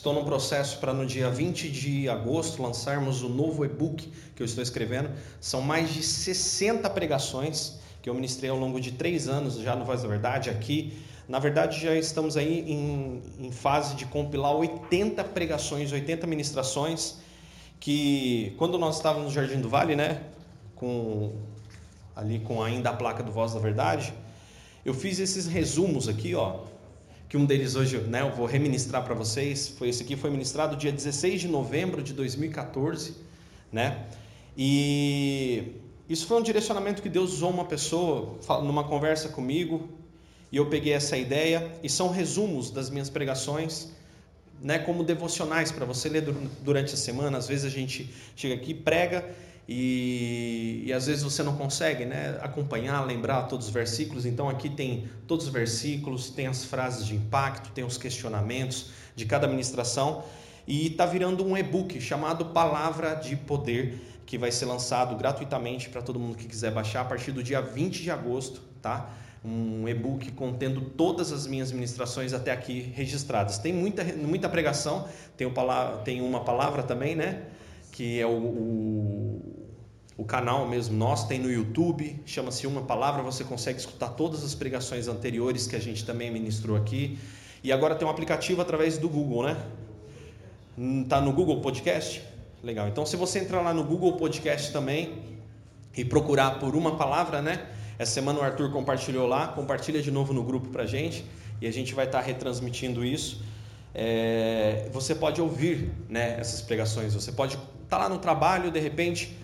[0.00, 4.46] Estou num processo para no dia 20 de agosto lançarmos o novo e-book que eu
[4.46, 5.10] estou escrevendo.
[5.38, 9.84] São mais de 60 pregações que eu ministrei ao longo de três anos já no
[9.84, 10.96] Voz da Verdade aqui.
[11.28, 17.18] Na verdade, já estamos aí em, em fase de compilar 80 pregações, 80 ministrações,
[17.78, 20.22] que quando nós estávamos no Jardim do Vale, né,
[20.76, 21.34] com
[22.16, 24.14] ali com ainda a placa do Voz da Verdade,
[24.82, 26.60] eu fiz esses resumos aqui, ó,
[27.30, 29.68] que um deles hoje né, eu vou reministrar para vocês.
[29.68, 33.14] Foi esse aqui, foi ministrado dia 16 de novembro de 2014,
[33.72, 34.04] né?
[34.58, 35.76] E
[36.08, 39.88] isso foi um direcionamento que Deus usou uma pessoa numa conversa comigo,
[40.50, 43.92] e eu peguei essa ideia, e são resumos das minhas pregações,
[44.60, 46.22] né, como devocionais para você ler
[46.62, 47.38] durante a semana.
[47.38, 49.24] Às vezes a gente chega aqui, prega
[49.72, 54.26] e, e, às vezes você não consegue né, acompanhar, lembrar todos os versículos.
[54.26, 59.24] Então aqui tem todos os versículos, tem as frases de impacto, tem os questionamentos de
[59.26, 60.24] cada ministração
[60.66, 66.02] e está virando um e-book chamado Palavra de Poder que vai ser lançado gratuitamente para
[66.02, 69.08] todo mundo que quiser baixar a partir do dia 20 de agosto, tá?
[69.44, 73.58] Um e-book contendo todas as minhas ministrações até aqui registradas.
[73.58, 75.52] Tem muita, muita pregação, tem, o,
[76.04, 77.44] tem uma palavra também, né?
[77.90, 79.60] Que é o, o
[80.20, 84.54] o canal mesmo nosso tem no YouTube, chama-se Uma Palavra, você consegue escutar todas as
[84.54, 87.18] pregações anteriores que a gente também ministrou aqui.
[87.64, 89.56] E agora tem um aplicativo através do Google, né?
[91.08, 92.22] Tá no Google Podcast?
[92.62, 92.86] Legal.
[92.86, 95.22] Então se você entrar lá no Google Podcast também
[95.96, 97.66] e procurar por uma palavra, né?
[97.98, 101.24] Essa semana o Arthur compartilhou lá, compartilha de novo no grupo pra gente
[101.62, 103.42] e a gente vai estar tá retransmitindo isso.
[103.94, 107.58] É, você pode ouvir né, essas pregações, você pode
[107.90, 109.36] tá lá no trabalho, de repente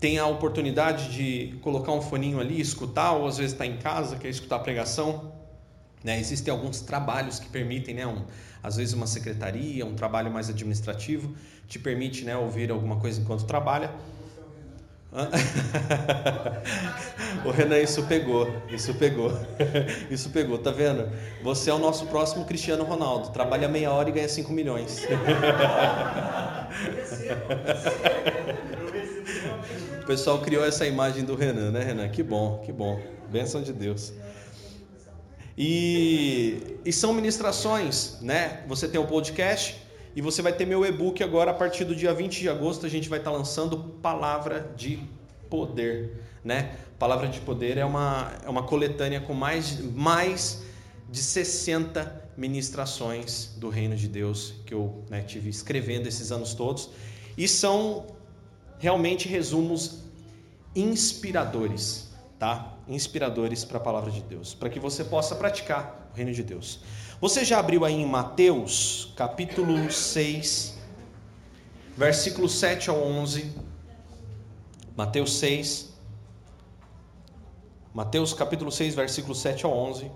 [0.00, 4.16] tem a oportunidade de colocar um foninho ali, escutar, ou às vezes está em casa,
[4.16, 5.32] quer escutar a pregação.
[6.02, 6.18] Né?
[6.18, 8.06] Existem alguns trabalhos que permitem, né?
[8.06, 8.24] Um,
[8.62, 11.34] às vezes uma secretaria, um trabalho mais administrativo,
[11.68, 13.94] te permite né, ouvir alguma coisa enquanto trabalha.
[17.44, 19.30] o Renan, isso pegou, isso pegou,
[20.10, 21.08] isso pegou, tá vendo?
[21.42, 25.06] Você é o nosso próximo Cristiano Ronaldo, trabalha meia hora e ganha 5 milhões.
[30.02, 32.08] O pessoal criou essa imagem do Renan, né, Renan?
[32.08, 33.00] Que bom, que bom.
[33.30, 34.12] Bênção de Deus.
[35.56, 38.64] E, e são ministrações, né?
[38.66, 39.83] Você tem o um podcast
[40.16, 42.86] e você vai ter meu e-book agora a partir do dia 20 de agosto.
[42.86, 45.00] A gente vai estar lançando Palavra de
[45.50, 46.76] Poder, né?
[46.98, 50.62] Palavra de Poder é uma, é uma coletânea com mais, mais
[51.10, 56.90] de 60 ministrações do Reino de Deus que eu né, tive escrevendo esses anos todos.
[57.36, 58.06] E são
[58.78, 60.04] realmente resumos
[60.76, 62.76] inspiradores, tá?
[62.86, 66.80] Inspiradores para a palavra de Deus, para que você possa praticar o reino de Deus.
[67.20, 70.76] Você já abriu aí em Mateus, capítulo 6,
[71.96, 73.52] versículo 7 ao 11.
[74.96, 75.94] Mateus 6.
[77.94, 80.10] Mateus capítulo 6, versículo 7 ao 11.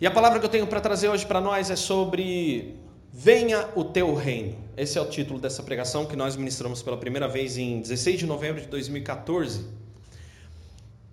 [0.00, 2.76] E a palavra que eu tenho para trazer hoje para nós é sobre
[3.12, 4.56] Venha o teu reino.
[4.76, 8.26] Esse é o título dessa pregação que nós ministramos pela primeira vez em 16 de
[8.26, 9.83] novembro de 2014.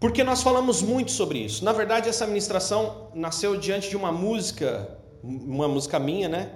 [0.01, 1.63] Porque nós falamos muito sobre isso.
[1.63, 6.53] Na verdade, essa ministração nasceu diante de uma música, uma música minha, né?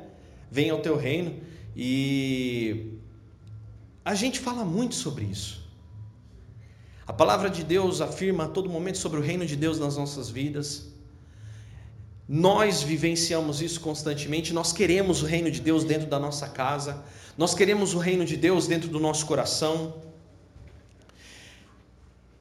[0.49, 1.39] Venha o teu reino.
[1.75, 2.93] E
[4.03, 5.63] a gente fala muito sobre isso.
[7.05, 10.27] A palavra de Deus afirma a todo momento sobre o reino de Deus nas nossas
[10.27, 10.87] vidas.
[12.27, 17.03] Nós vivenciamos isso constantemente, nós queremos o reino de Deus dentro da nossa casa,
[17.37, 20.01] nós queremos o reino de Deus dentro do nosso coração.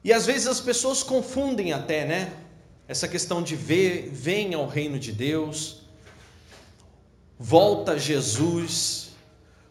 [0.05, 2.31] E às vezes as pessoas confundem até, né?
[2.87, 5.81] Essa questão de ver, venha ao reino de Deus,
[7.39, 9.09] volta Jesus,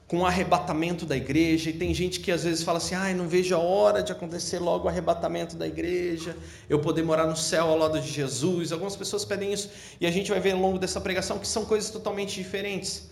[0.08, 3.28] com o arrebatamento da igreja, e tem gente que às vezes fala assim: ai, não
[3.28, 6.36] vejo a hora de acontecer logo o arrebatamento da igreja,
[6.69, 8.72] eu poder morar no céu ao lado de Jesus.
[8.72, 9.70] Algumas pessoas pedem isso,
[10.00, 13.08] e a gente vai ver ao longo dessa pregação que são coisas totalmente diferentes,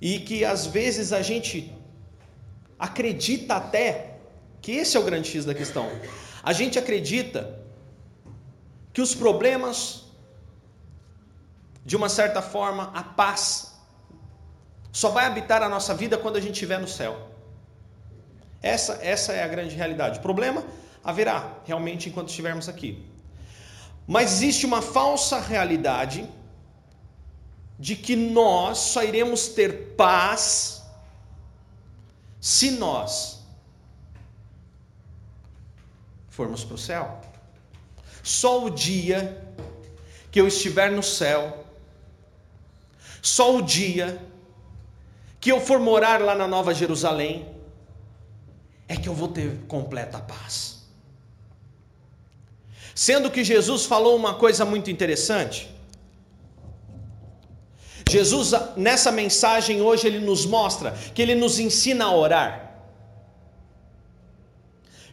[0.00, 1.70] e que às vezes a gente
[2.78, 4.15] acredita até
[4.66, 5.88] que esse é o grande X da questão.
[6.42, 7.56] A gente acredita
[8.92, 10.06] que os problemas,
[11.84, 13.76] de uma certa forma, a paz
[14.90, 17.30] só vai habitar a nossa vida quando a gente estiver no céu.
[18.60, 20.18] Essa, essa é a grande realidade.
[20.18, 20.64] Problema
[21.04, 23.06] haverá realmente enquanto estivermos aqui.
[24.04, 26.28] Mas existe uma falsa realidade
[27.78, 30.82] de que nós só iremos ter paz
[32.40, 33.36] se nós
[36.36, 37.20] formos para o céu.
[38.22, 39.20] Só o dia
[40.30, 41.64] que eu estiver no céu,
[43.22, 44.20] só o dia
[45.40, 47.48] que eu for morar lá na Nova Jerusalém,
[48.86, 50.82] é que eu vou ter completa paz.
[52.94, 55.74] Sendo que Jesus falou uma coisa muito interessante.
[58.08, 62.65] Jesus, nessa mensagem hoje, ele nos mostra que ele nos ensina a orar.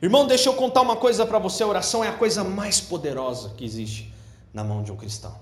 [0.03, 3.53] Irmão, deixa eu contar uma coisa para você: a oração é a coisa mais poderosa
[3.55, 4.13] que existe
[4.53, 5.33] na mão de um cristão.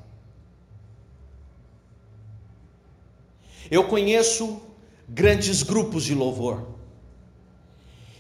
[3.72, 4.62] Eu conheço
[5.10, 6.64] grandes grupos de louvor,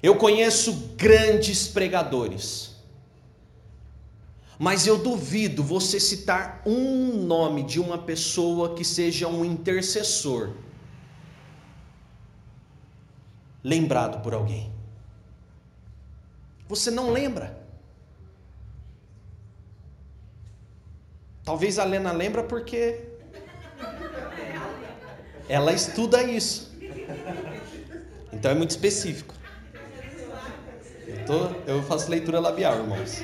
[0.02, 2.76] eu conheço grandes pregadores,
[4.58, 10.54] mas eu duvido você citar um nome de uma pessoa que seja um intercessor
[13.64, 14.71] lembrado por alguém.
[16.72, 17.62] Você não lembra.
[21.44, 23.10] Talvez a Lena lembra porque
[25.50, 26.72] ela estuda isso.
[28.32, 29.36] Então é muito específico.
[31.06, 33.22] Eu, tô, eu faço leitura labial, irmãos.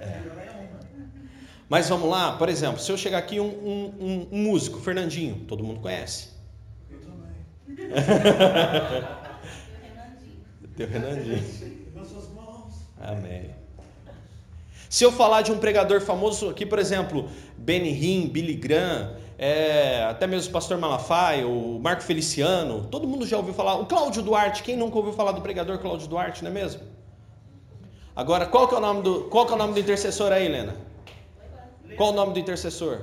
[0.00, 0.22] É.
[1.66, 5.64] Mas vamos lá, por exemplo, se eu chegar aqui um, um, um músico, Fernandinho, todo
[5.64, 6.33] mundo conhece.
[10.76, 11.44] Teu Renandinho.
[13.00, 13.50] Amém.
[14.88, 20.04] Se eu falar de um pregador famoso aqui, por exemplo, Benny Hinn, Billy Graham, é,
[20.04, 23.74] até mesmo o pastor Malafaia, o Marco Feliciano, todo mundo já ouviu falar.
[23.74, 26.82] O Cláudio Duarte, quem nunca ouviu falar do pregador Cláudio Duarte, não é mesmo?
[28.14, 30.46] Agora, qual que é o nome do, qual que é o nome do intercessor aí,
[30.46, 30.76] Helena?
[31.96, 33.00] Qual o nome do intercessor?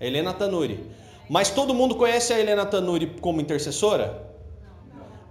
[0.00, 0.88] Helena Tanuri.
[1.32, 4.22] Mas todo mundo conhece a Helena Tanuri como intercessora?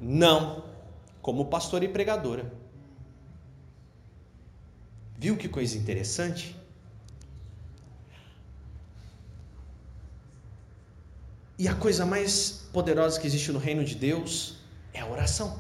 [0.01, 0.63] Não.
[1.21, 2.51] Como pastora e pregadora.
[5.15, 6.55] Viu que coisa interessante?
[11.59, 14.55] E a coisa mais poderosa que existe no reino de Deus
[14.91, 15.59] é a oração.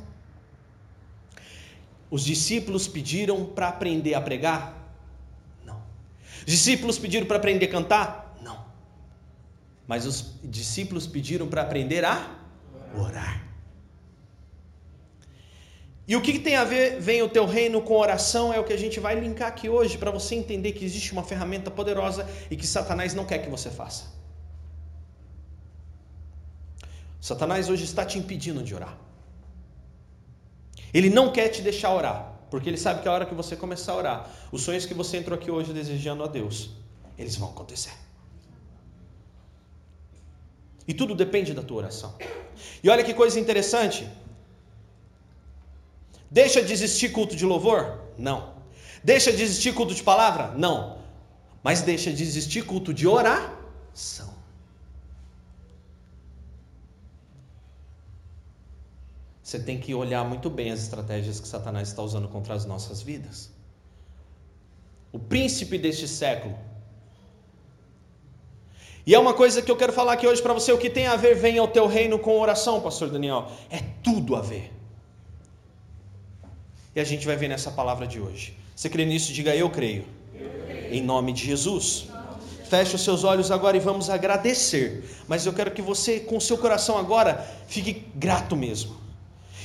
[2.09, 4.91] Os discípulos pediram para aprender a pregar?
[5.63, 5.79] Não.
[6.39, 8.20] Os discípulos pediram para aprender a cantar?
[9.87, 12.39] Mas os discípulos pediram para aprender a
[12.95, 13.51] orar.
[16.07, 18.73] E o que, tem a ver, vem o teu reino com oração, é o que
[18.73, 22.55] a gente vai linkar aqui hoje, para você entender que existe uma ferramenta poderosa e
[22.57, 24.05] que Satanás não quer que você faça.
[27.21, 28.97] Satanás hoje está te impedindo de orar.
[30.93, 33.93] Ele não quer te deixar orar, porque ele sabe que a hora que você começar
[33.93, 36.71] a orar, os sonhos que você entrou aqui hoje desejando a Deus,
[37.17, 37.93] eles vão acontecer.
[40.91, 42.13] E tudo depende da tua oração.
[42.83, 44.01] E olha que coisa interessante.
[46.29, 48.01] Deixa de existir culto de louvor?
[48.17, 48.39] Não.
[49.01, 50.45] Deixa de existir culto de palavra?
[50.65, 50.97] Não.
[51.63, 54.33] Mas deixa de existir culto de oração.
[59.41, 63.01] Você tem que olhar muito bem as estratégias que Satanás está usando contra as nossas
[63.01, 63.49] vidas.
[65.13, 66.59] O príncipe deste século.
[69.05, 71.07] E é uma coisa que eu quero falar aqui hoje para você: o que tem
[71.07, 73.51] a ver, vem ao teu reino com oração, Pastor Daniel.
[73.69, 74.71] É tudo a ver.
[76.95, 78.57] E a gente vai ver nessa palavra de hoje.
[78.75, 79.31] Você crê nisso?
[79.33, 80.05] Diga eu creio.
[80.33, 80.93] Eu creio.
[80.93, 82.07] Em nome de Jesus.
[82.69, 85.03] Feche os seus olhos agora e vamos agradecer.
[85.27, 89.00] Mas eu quero que você, com seu coração agora, fique grato mesmo.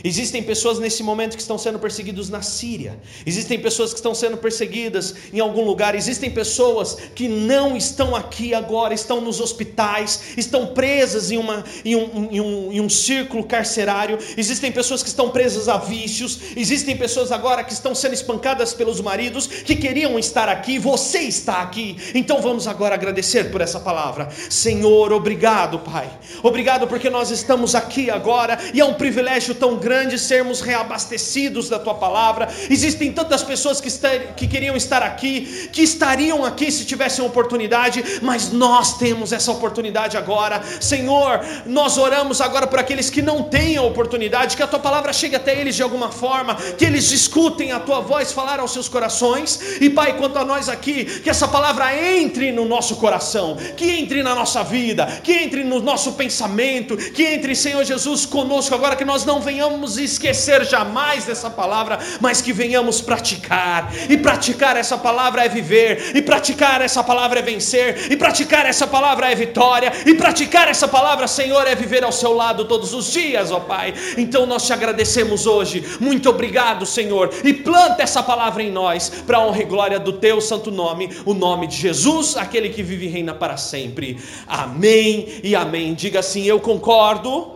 [0.04, 2.98] Existem pessoas nesse momento que estão sendo perseguidos na Síria.
[3.24, 5.94] Existem pessoas que estão sendo perseguidas em algum lugar.
[5.94, 11.96] Existem pessoas que não estão aqui agora, estão nos hospitais, estão presas em, uma, em,
[11.96, 14.18] um, em, um, em um círculo carcerário.
[14.36, 16.38] Existem pessoas que estão presas a vícios.
[16.56, 20.78] Existem pessoas agora que estão sendo espancadas pelos maridos que queriam estar aqui.
[20.78, 21.96] Você está aqui.
[22.14, 24.28] Então vamos agora agradecer por essa palavra.
[24.50, 26.08] Senhor, obrigado, Pai.
[26.42, 31.68] Obrigado porque nós estamos aqui agora e é um privilégio tão grande grande sermos reabastecidos
[31.68, 32.48] da tua palavra.
[32.68, 38.02] Existem tantas pessoas que, estar, que queriam estar aqui, que estariam aqui se tivessem oportunidade,
[38.20, 40.60] mas nós temos essa oportunidade agora.
[40.80, 45.12] Senhor, nós oramos agora por aqueles que não têm a oportunidade, que a tua palavra
[45.12, 48.88] chegue até eles de alguma forma, que eles escutem a tua voz falar aos seus
[48.88, 49.78] corações.
[49.80, 54.20] E Pai, quanto a nós aqui, que essa palavra entre no nosso coração, que entre
[54.20, 59.04] na nossa vida, que entre no nosso pensamento, que entre, Senhor Jesus, conosco agora, que
[59.04, 63.92] nós não venhamos venhamos esquecer jamais dessa palavra, mas que venhamos praticar.
[64.08, 68.86] E praticar essa palavra é viver, e praticar essa palavra é vencer, e praticar essa
[68.86, 73.12] palavra é vitória, e praticar essa palavra, Senhor, é viver ao seu lado todos os
[73.12, 73.92] dias, ó Pai.
[74.16, 75.84] Então nós te agradecemos hoje.
[76.00, 77.30] Muito obrigado, Senhor.
[77.44, 81.34] E planta essa palavra em nós, para honra e glória do teu santo nome, o
[81.34, 84.18] nome de Jesus, aquele que vive e reina para sempre.
[84.46, 85.94] Amém e amém.
[85.94, 87.55] Diga assim: Eu concordo.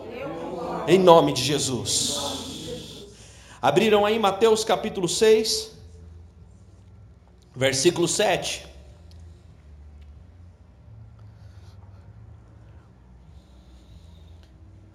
[0.87, 2.19] Em nome de Jesus.
[3.61, 5.71] Abriram aí Mateus capítulo 6,
[7.55, 8.67] versículo 7.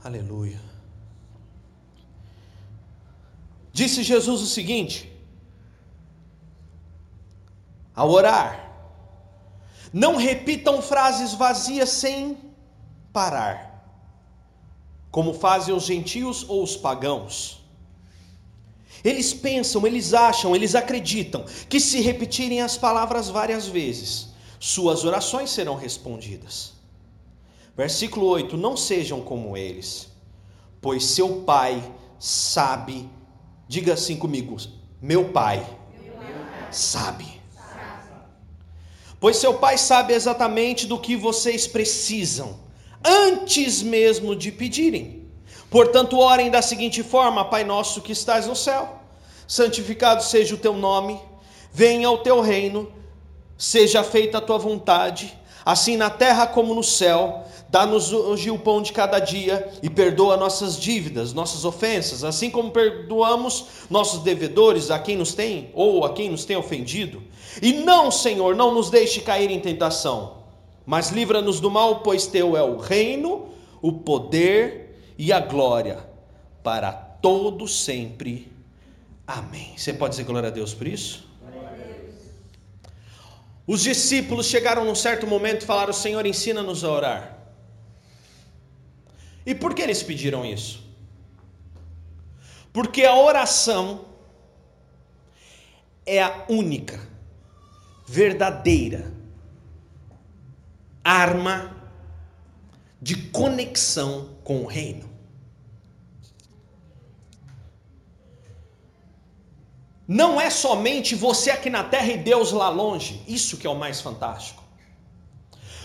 [0.03, 0.61] Aleluia.
[3.73, 5.13] Disse Jesus o seguinte:
[7.95, 8.73] ao orar,
[9.93, 12.39] não repitam frases vazias sem
[13.13, 13.66] parar
[15.17, 17.65] como fazem os gentios ou os pagãos.
[19.03, 24.29] Eles pensam, eles acham, eles acreditam que se repetirem as palavras várias vezes,
[24.61, 26.75] suas orações serão respondidas.
[27.75, 30.09] Versículo 8: Não sejam como eles,
[30.83, 31.83] pois seu Pai
[32.19, 33.09] sabe,
[33.67, 34.55] diga assim comigo,
[35.01, 35.67] meu Pai,
[36.71, 37.41] sabe.
[39.19, 42.66] Pois seu Pai sabe exatamente do que vocês precisam
[43.07, 45.25] antes mesmo de pedirem.
[45.71, 49.01] Portanto, orem da seguinte forma: Pai nosso que estás no céu,
[49.47, 51.21] santificado seja o teu nome,
[51.73, 52.91] venha o teu reino,
[53.57, 55.33] seja feita a tua vontade,
[55.65, 57.45] assim na terra como no céu.
[57.69, 62.71] Dá-nos hoje o pão de cada dia e perdoa nossas dívidas, nossas ofensas, assim como
[62.71, 67.21] perdoamos nossos devedores a quem nos tem ou a quem nos tem ofendido.
[67.61, 70.36] E não, Senhor, não nos deixe cair em tentação
[70.87, 73.49] mas livra-nos do mal, pois teu é o reino,
[73.83, 76.09] o poder e a glória
[76.63, 78.51] para todo sempre.
[79.27, 79.75] Amém.
[79.77, 81.27] Você pode dizer glória a Deus por isso?
[83.67, 87.39] Os discípulos chegaram num certo momento e falaram: Senhor, ensina-nos a orar.
[89.45, 90.85] E por que eles pediram isso?
[92.73, 94.05] Porque a oração
[96.05, 97.01] é a única,
[98.07, 99.13] verdadeira,
[101.07, 101.77] arma
[103.01, 105.09] de conexão com o reino.
[110.09, 113.75] Não é somente você aqui na terra e Deus lá longe, isso que é o
[113.77, 114.65] mais fantástico.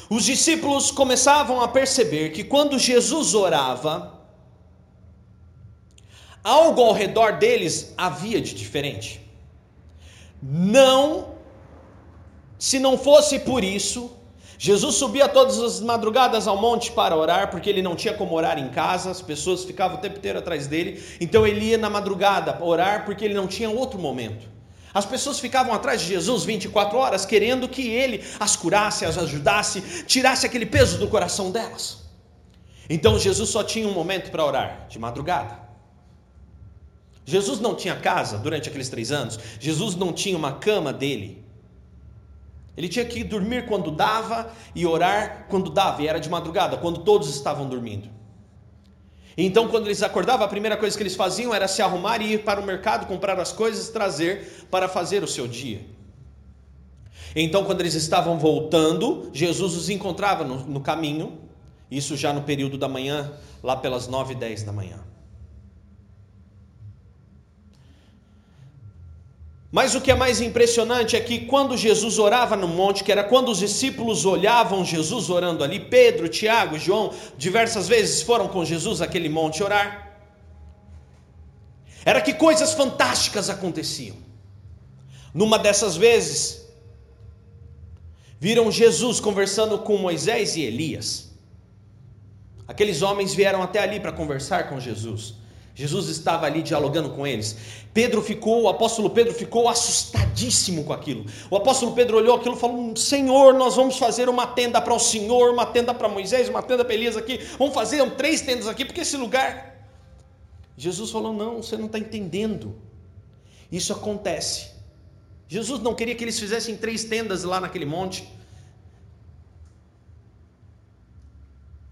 [0.10, 4.20] Os discípulos começavam a perceber que quando Jesus orava,
[6.44, 9.22] algo ao redor deles havia de diferente.
[10.42, 11.36] Não,
[12.58, 14.21] se não fosse por isso,
[14.64, 18.60] Jesus subia todas as madrugadas ao monte para orar, porque ele não tinha como orar
[18.60, 22.64] em casa, as pessoas ficavam o tempo inteiro atrás dele, então ele ia na madrugada
[22.64, 24.48] orar, porque ele não tinha outro momento.
[24.94, 30.04] As pessoas ficavam atrás de Jesus 24 horas, querendo que ele as curasse, as ajudasse,
[30.06, 32.04] tirasse aquele peso do coração delas.
[32.88, 35.58] Então Jesus só tinha um momento para orar, de madrugada.
[37.26, 41.44] Jesus não tinha casa durante aqueles três anos, Jesus não tinha uma cama dele.
[42.76, 47.02] Ele tinha que dormir quando dava e orar quando dava, e era de madrugada, quando
[47.02, 48.10] todos estavam dormindo.
[49.38, 52.44] Então, quando eles acordavam, a primeira coisa que eles faziam era se arrumar e ir
[52.44, 55.86] para o mercado, comprar as coisas e trazer para fazer o seu dia.
[57.36, 61.40] Então, quando eles estavam voltando, Jesus os encontrava no, no caminho,
[61.90, 63.32] isso já no período da manhã,
[63.64, 65.00] lá pelas nove e dez da manhã.
[69.72, 73.24] Mas o que é mais impressionante é que quando Jesus orava no monte, que era
[73.24, 79.02] quando os discípulos olhavam Jesus orando ali, Pedro, Tiago, João, diversas vezes foram com Jesus
[79.02, 80.12] aquele monte orar.
[82.04, 84.18] Era que coisas fantásticas aconteciam.
[85.34, 86.68] Numa dessas vezes,
[88.38, 91.32] viram Jesus conversando com Moisés e Elias.
[92.68, 95.41] Aqueles homens vieram até ali para conversar com Jesus.
[95.74, 97.56] Jesus estava ali dialogando com eles.
[97.94, 101.26] Pedro ficou, o apóstolo Pedro ficou assustadíssimo com aquilo.
[101.50, 105.00] O apóstolo Pedro olhou aquilo e falou: Senhor, nós vamos fazer uma tenda para o
[105.00, 107.38] Senhor, uma tenda para Moisés, uma tenda para Elias aqui.
[107.58, 109.72] Vamos fazer três tendas aqui, porque esse lugar.
[110.78, 112.76] Jesus falou: Não, você não está entendendo.
[113.72, 114.72] Isso acontece.
[115.48, 118.28] Jesus não queria que eles fizessem três tendas lá naquele monte.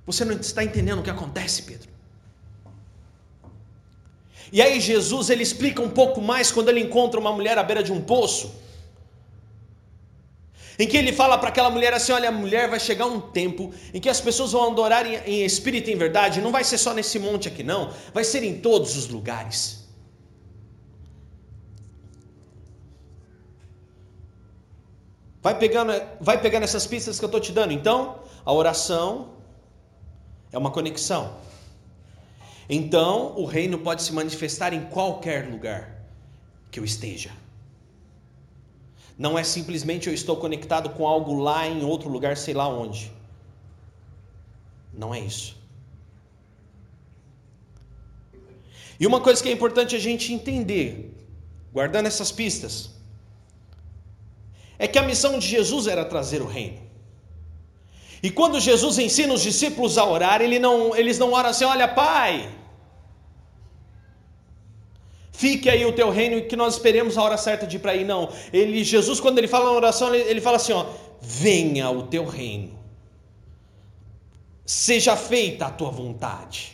[0.05, 1.99] Você não está entendendo o que acontece, Pedro.
[4.51, 7.84] E aí Jesus ele explica um pouco mais quando ele encontra uma mulher à beira
[7.84, 8.51] de um poço.
[10.79, 14.00] em que ele fala para aquela mulher assim: olha, mulher, vai chegar um tempo em
[14.00, 16.94] que as pessoas vão adorar em, em espírito e em verdade, não vai ser só
[16.94, 19.79] nesse monte aqui, não, vai ser em todos os lugares.
[25.41, 27.72] Vai pegando, vai pegando essas pistas que eu estou te dando.
[27.72, 29.34] Então, a oração
[30.51, 31.38] é uma conexão.
[32.69, 36.05] Então, o reino pode se manifestar em qualquer lugar
[36.69, 37.31] que eu esteja.
[39.17, 43.11] Não é simplesmente eu estou conectado com algo lá em outro lugar, sei lá onde.
[44.93, 45.57] Não é isso.
[48.99, 51.11] E uma coisa que é importante a gente entender,
[51.73, 52.91] guardando essas pistas,
[54.77, 56.79] é que a missão de Jesus era trazer o reino.
[58.21, 61.88] E quando Jesus ensina os discípulos a orar, ele não, eles não oram assim: olha,
[61.88, 62.59] Pai,
[65.39, 67.93] Fique aí o teu reino e que nós esperemos a hora certa de ir para
[67.93, 68.03] aí.
[68.03, 68.29] Não.
[68.51, 70.86] Ele, Jesus, quando ele fala na oração, ele, ele fala assim: ó,
[71.22, 72.77] venha o teu reino.
[74.65, 76.74] Seja feita a tua vontade.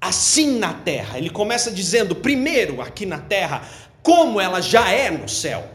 [0.00, 1.18] Assim na terra.
[1.18, 3.68] Ele começa dizendo, primeiro aqui na terra,
[4.02, 5.68] como ela já é no céu.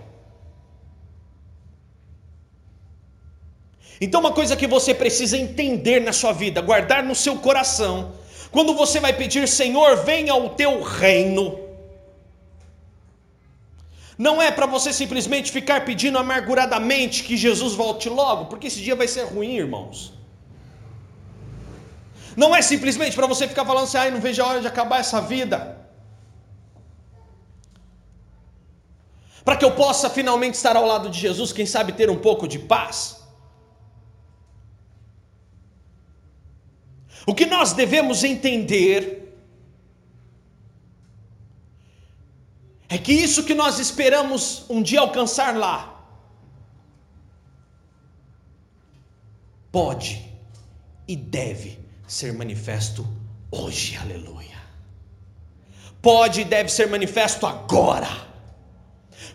[4.01, 8.16] Então, uma coisa que você precisa entender na sua vida, guardar no seu coração,
[8.51, 11.59] quando você vai pedir, Senhor, venha o teu reino,
[14.17, 18.95] não é para você simplesmente ficar pedindo amarguradamente que Jesus volte logo, porque esse dia
[18.95, 20.13] vai ser ruim, irmãos.
[22.35, 24.99] Não é simplesmente para você ficar falando assim, ai, não vejo a hora de acabar
[24.99, 25.77] essa vida.
[29.45, 32.47] Para que eu possa finalmente estar ao lado de Jesus, quem sabe ter um pouco
[32.47, 33.16] de paz.
[37.29, 39.37] O que nós devemos entender
[42.87, 45.93] é que isso que nós esperamos um dia alcançar lá,
[49.69, 50.25] pode
[51.05, 53.05] e deve ser manifesto
[53.51, 54.55] hoje, aleluia.
[56.01, 58.07] Pode e deve ser manifesto agora.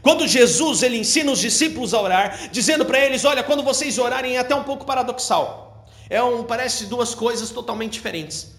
[0.01, 4.37] Quando Jesus ele ensina os discípulos a orar, dizendo para eles: Olha, quando vocês orarem,
[4.37, 5.62] é até um pouco paradoxal.
[6.13, 8.53] É um, parece duas coisas totalmente diferentes.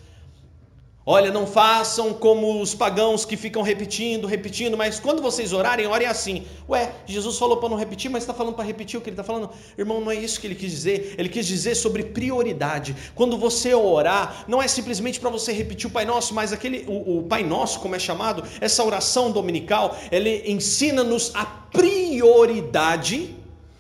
[1.06, 6.08] Olha, não façam como os pagãos que ficam repetindo, repetindo, mas quando vocês orarem, orem
[6.08, 6.48] assim.
[6.68, 9.24] Ué, Jesus falou para não repetir, mas está falando para repetir o que ele está
[9.24, 9.52] falando?
[9.78, 11.14] Irmão, não é isso que ele quis dizer.
[11.16, 12.96] Ele quis dizer sobre prioridade.
[13.14, 17.20] Quando você orar, não é simplesmente para você repetir o Pai Nosso, mas aquele, o,
[17.20, 23.36] o Pai Nosso, como é chamado, essa oração dominical, ele ensina-nos a prioridade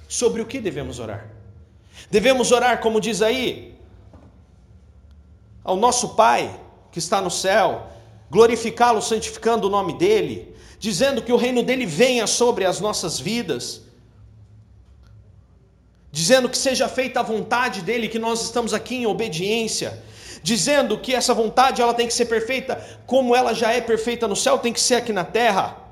[0.08, 1.33] sobre o que devemos orar.
[2.10, 3.76] Devemos orar, como diz aí,
[5.64, 6.60] ao nosso Pai
[6.92, 7.88] que está no céu,
[8.30, 13.82] glorificá-lo, santificando o nome dEle, dizendo que o reino dEle venha sobre as nossas vidas,
[16.12, 20.04] dizendo que seja feita a vontade dEle, que nós estamos aqui em obediência,
[20.44, 22.76] dizendo que essa vontade ela tem que ser perfeita
[23.08, 25.83] como ela já é perfeita no céu, tem que ser aqui na terra.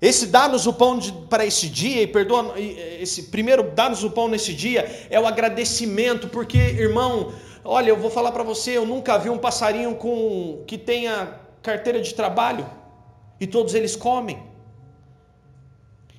[0.00, 0.98] Esse dá-nos o pão
[1.30, 6.28] para esse dia, e perdoa, esse primeiro dá-nos o pão nesse dia, é o agradecimento,
[6.28, 7.32] porque, irmão,
[7.64, 12.00] olha, eu vou falar para você, eu nunca vi um passarinho com que tenha carteira
[12.00, 12.68] de trabalho
[13.40, 14.42] e todos eles comem.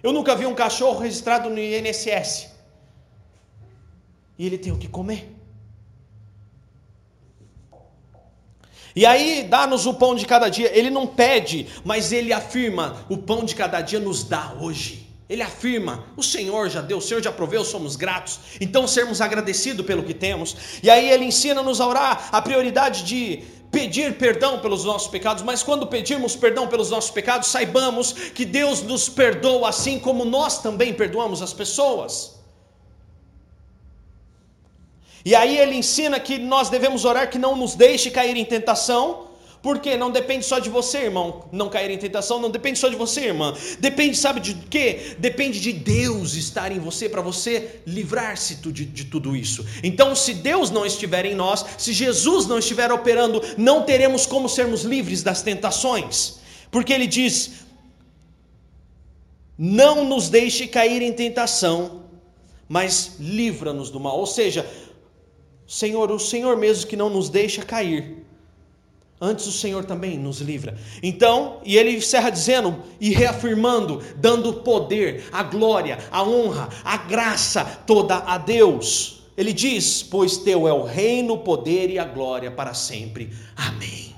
[0.02, 2.52] Eu nunca vi um cachorro registrado no INSS
[4.38, 5.35] e ele tem o que comer.
[8.96, 10.72] E aí, dá-nos o pão de cada dia.
[10.74, 15.08] Ele não pede, mas ele afirma: o pão de cada dia nos dá hoje.
[15.28, 18.40] Ele afirma: o Senhor já deu, o Senhor já proveu, somos gratos.
[18.62, 20.56] Então, sermos agradecidos pelo que temos.
[20.82, 25.62] E aí, ele ensina-nos a orar a prioridade de pedir perdão pelos nossos pecados, mas
[25.62, 30.94] quando pedirmos perdão pelos nossos pecados, saibamos que Deus nos perdoa assim como nós também
[30.94, 32.35] perdoamos as pessoas.
[35.26, 39.26] E aí ele ensina que nós devemos orar que não nos deixe cair em tentação,
[39.66, 42.96] porque não depende só de você, irmão, não cair em tentação, não depende só de
[42.96, 43.52] você, irmã.
[43.80, 45.16] Depende, sabe de quê?
[45.18, 49.66] Depende de Deus estar em você para você livrar-se de, de tudo isso.
[49.82, 54.48] Então, se Deus não estiver em nós, se Jesus não estiver operando, não teremos como
[54.48, 56.36] sermos livres das tentações.
[56.70, 57.66] Porque ele diz:
[59.58, 62.04] Não nos deixe cair em tentação,
[62.70, 64.20] mas livra-nos do mal.
[64.20, 64.70] Ou seja,
[65.68, 68.26] Senhor, o Senhor mesmo que não nos deixa cair.
[69.20, 70.78] Antes o Senhor também nos livra.
[71.02, 77.64] Então, e ele encerra dizendo e reafirmando, dando poder, a glória, a honra, a graça
[77.88, 79.24] toda a Deus.
[79.38, 83.32] Ele diz: Pois teu é o reino, o poder e a glória para sempre.
[83.56, 84.14] Amém.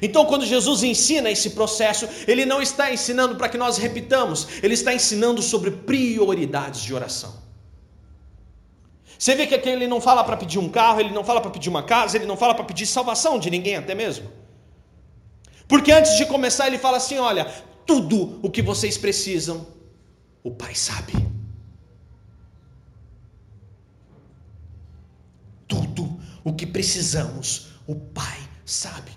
[0.00, 4.74] Então, quando Jesus ensina esse processo, ele não está ensinando para que nós repitamos, ele
[4.74, 7.47] está ensinando sobre prioridades de oração.
[9.18, 11.50] Você vê que aqui ele não fala para pedir um carro, ele não fala para
[11.50, 14.30] pedir uma casa, ele não fala para pedir salvação de ninguém, até mesmo.
[15.66, 17.44] Porque antes de começar, ele fala assim: olha,
[17.84, 19.66] tudo o que vocês precisam,
[20.44, 21.14] o Pai sabe.
[25.66, 29.10] Tudo o que precisamos, o Pai sabe.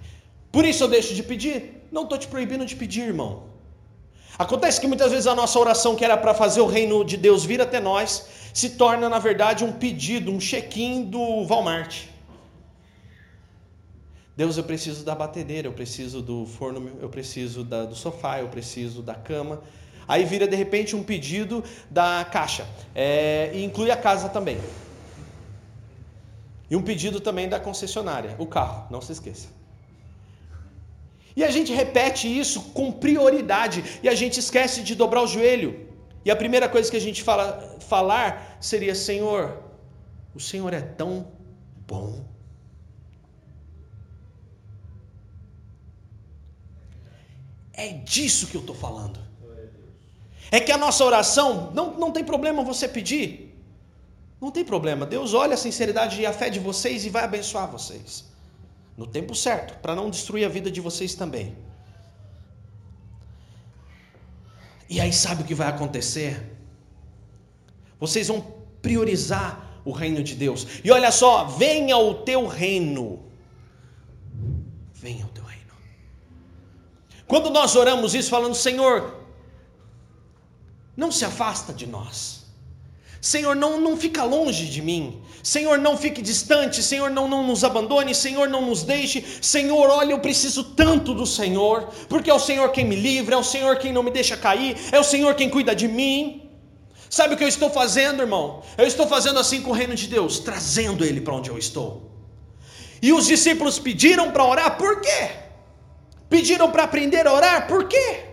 [0.51, 1.87] Por isso eu deixo de pedir.
[1.91, 3.50] Não estou te proibindo de pedir, irmão.
[4.37, 7.45] Acontece que muitas vezes a nossa oração, que era para fazer o reino de Deus
[7.45, 12.05] vir até nós, se torna, na verdade, um pedido, um check-in do Walmart.
[14.35, 18.47] Deus, eu preciso da batedeira, eu preciso do forno, eu preciso da, do sofá, eu
[18.47, 19.61] preciso da cama.
[20.07, 22.65] Aí vira de repente um pedido da caixa,
[22.95, 24.57] é, e inclui a casa também.
[26.69, 29.60] E um pedido também da concessionária, o carro, não se esqueça.
[31.35, 35.87] E a gente repete isso com prioridade e a gente esquece de dobrar o joelho.
[36.25, 39.63] E a primeira coisa que a gente fala, falar seria: Senhor,
[40.35, 41.27] o Senhor é tão
[41.87, 42.25] bom.
[47.73, 49.19] É disso que eu estou falando.
[50.51, 53.57] É que a nossa oração, não, não tem problema você pedir.
[54.39, 55.05] Não tem problema.
[55.05, 58.30] Deus olha a sinceridade e a fé de vocês e vai abençoar vocês
[58.97, 61.55] no tempo certo, para não destruir a vida de vocês também.
[64.89, 66.57] E aí sabe o que vai acontecer?
[67.99, 68.41] Vocês vão
[68.81, 70.67] priorizar o reino de Deus.
[70.83, 73.23] E olha só, venha o teu reino.
[74.93, 75.71] Venha o teu reino.
[77.27, 79.23] Quando nós oramos isso falando, Senhor,
[80.95, 82.40] não se afasta de nós.
[83.21, 85.21] Senhor, não, não fica longe de mim.
[85.43, 86.81] Senhor, não fique distante.
[86.81, 88.15] Senhor, não, não nos abandone.
[88.15, 89.23] Senhor, não nos deixe.
[89.39, 93.37] Senhor, olha, eu preciso tanto do Senhor, porque é o Senhor quem me livra, é
[93.37, 96.49] o Senhor quem não me deixa cair, é o Senhor quem cuida de mim.
[97.11, 98.63] Sabe o que eu estou fazendo, irmão?
[98.75, 102.09] Eu estou fazendo assim com o reino de Deus, trazendo ele para onde eu estou.
[103.01, 105.29] E os discípulos pediram para orar, por quê?
[106.27, 108.25] Pediram para aprender a orar, por quê?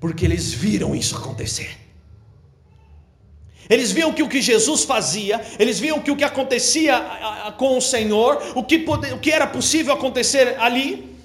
[0.00, 1.85] Porque eles viram isso acontecer.
[3.68, 7.80] Eles viam que o que Jesus fazia, eles viam que o que acontecia com o
[7.80, 11.16] Senhor, o que, pode, o que era possível acontecer ali,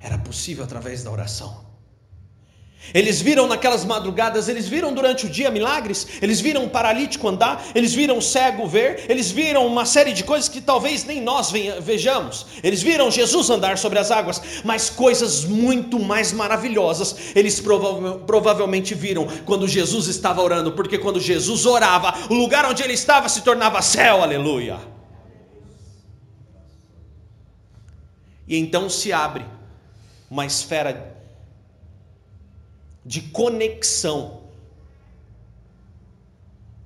[0.00, 1.71] era possível através da oração.
[2.92, 7.64] Eles viram naquelas madrugadas, eles viram durante o dia milagres, eles viram um paralítico andar,
[7.74, 11.50] eles viram um cego ver, eles viram uma série de coisas que talvez nem nós
[11.80, 12.46] vejamos.
[12.62, 19.26] Eles viram Jesus andar sobre as águas, mas coisas muito mais maravilhosas eles provavelmente viram
[19.44, 23.80] quando Jesus estava orando, porque quando Jesus orava, o lugar onde ele estava se tornava
[23.82, 24.78] céu, aleluia.
[28.46, 29.44] E então se abre
[30.30, 31.11] uma esfera
[33.04, 34.42] de conexão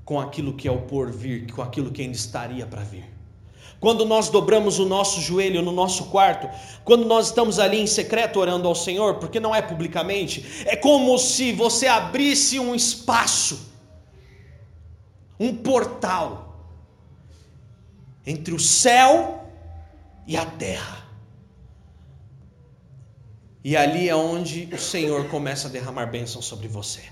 [0.05, 3.05] com aquilo que é o porvir, com aquilo que ainda estaria para vir.
[3.79, 6.49] Quando nós dobramos o nosso joelho no nosso quarto,
[6.85, 11.19] quando nós estamos ali em secreto orando ao Senhor, porque não é publicamente, é como
[11.19, 13.71] se você abrisse um espaço,
[15.39, 16.57] um portal
[18.27, 19.45] entre o céu
[20.27, 20.96] e a terra.
[23.69, 27.03] E ali é onde o Senhor começa a derramar bênção sobre você.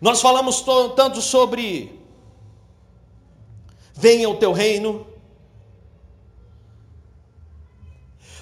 [0.00, 2.00] Nós falamos tanto sobre
[3.92, 5.04] venha o teu reino,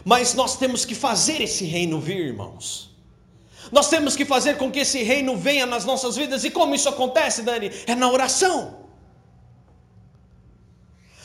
[0.04, 2.94] mas nós temos que fazer esse reino vir, irmãos.
[3.72, 6.44] Nós temos que fazer com que esse reino venha nas nossas vidas.
[6.44, 7.70] E como isso acontece, Dani?
[7.86, 8.79] É na oração.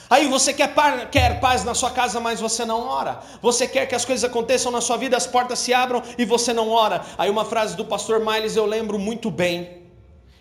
[0.10, 0.74] Aí você quer,
[1.10, 3.20] quer paz na sua casa, mas você não ora.
[3.42, 6.54] Você quer que as coisas aconteçam na sua vida, as portas se abram e você
[6.54, 7.04] não ora.
[7.18, 9.84] Aí uma frase do pastor Miles eu lembro muito bem.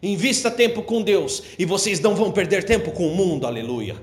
[0.03, 3.97] Invista tempo com Deus e vocês não vão perder tempo com o mundo, aleluia.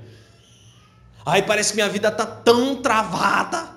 [1.23, 3.69] Aí parece que minha vida está tão travada.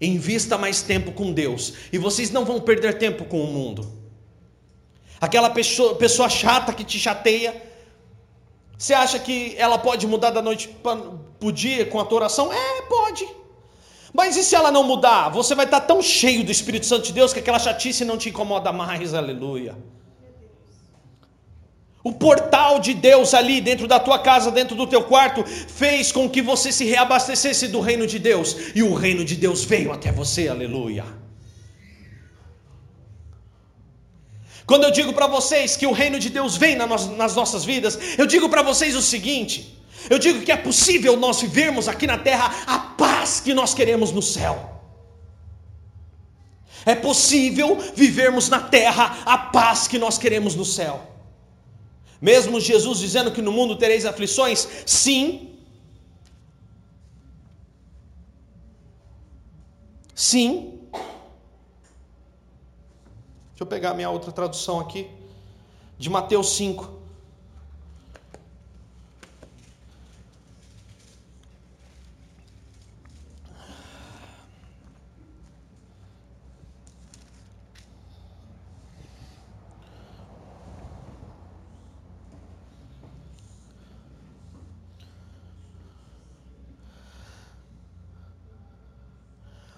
[0.00, 3.88] Invista mais tempo com Deus e vocês não vão perder tempo com o mundo.
[5.20, 7.65] Aquela pessoa, pessoa chata que te chateia,
[8.78, 10.98] você acha que ela pode mudar da noite para
[11.42, 12.52] o dia com a tua oração?
[12.52, 13.26] É, pode.
[14.12, 15.30] Mas e se ela não mudar?
[15.30, 18.28] Você vai estar tão cheio do Espírito Santo de Deus que aquela chatice não te
[18.28, 19.76] incomoda mais, aleluia.
[22.04, 26.30] O portal de Deus ali dentro da tua casa, dentro do teu quarto, fez com
[26.30, 30.12] que você se reabastecesse do reino de Deus, e o reino de Deus veio até
[30.12, 31.04] você, aleluia.
[34.66, 38.26] Quando eu digo para vocês que o reino de Deus vem nas nossas vidas, eu
[38.26, 42.52] digo para vocês o seguinte: eu digo que é possível nós vivermos aqui na terra
[42.66, 44.72] a paz que nós queremos no céu.
[46.84, 51.14] É possível vivermos na terra a paz que nós queremos no céu.
[52.20, 55.58] Mesmo Jesus dizendo que no mundo tereis aflições, sim.
[60.14, 60.75] Sim.
[63.56, 65.08] Deixa eu pegar minha outra tradução aqui,
[65.96, 66.94] de Mateus 5.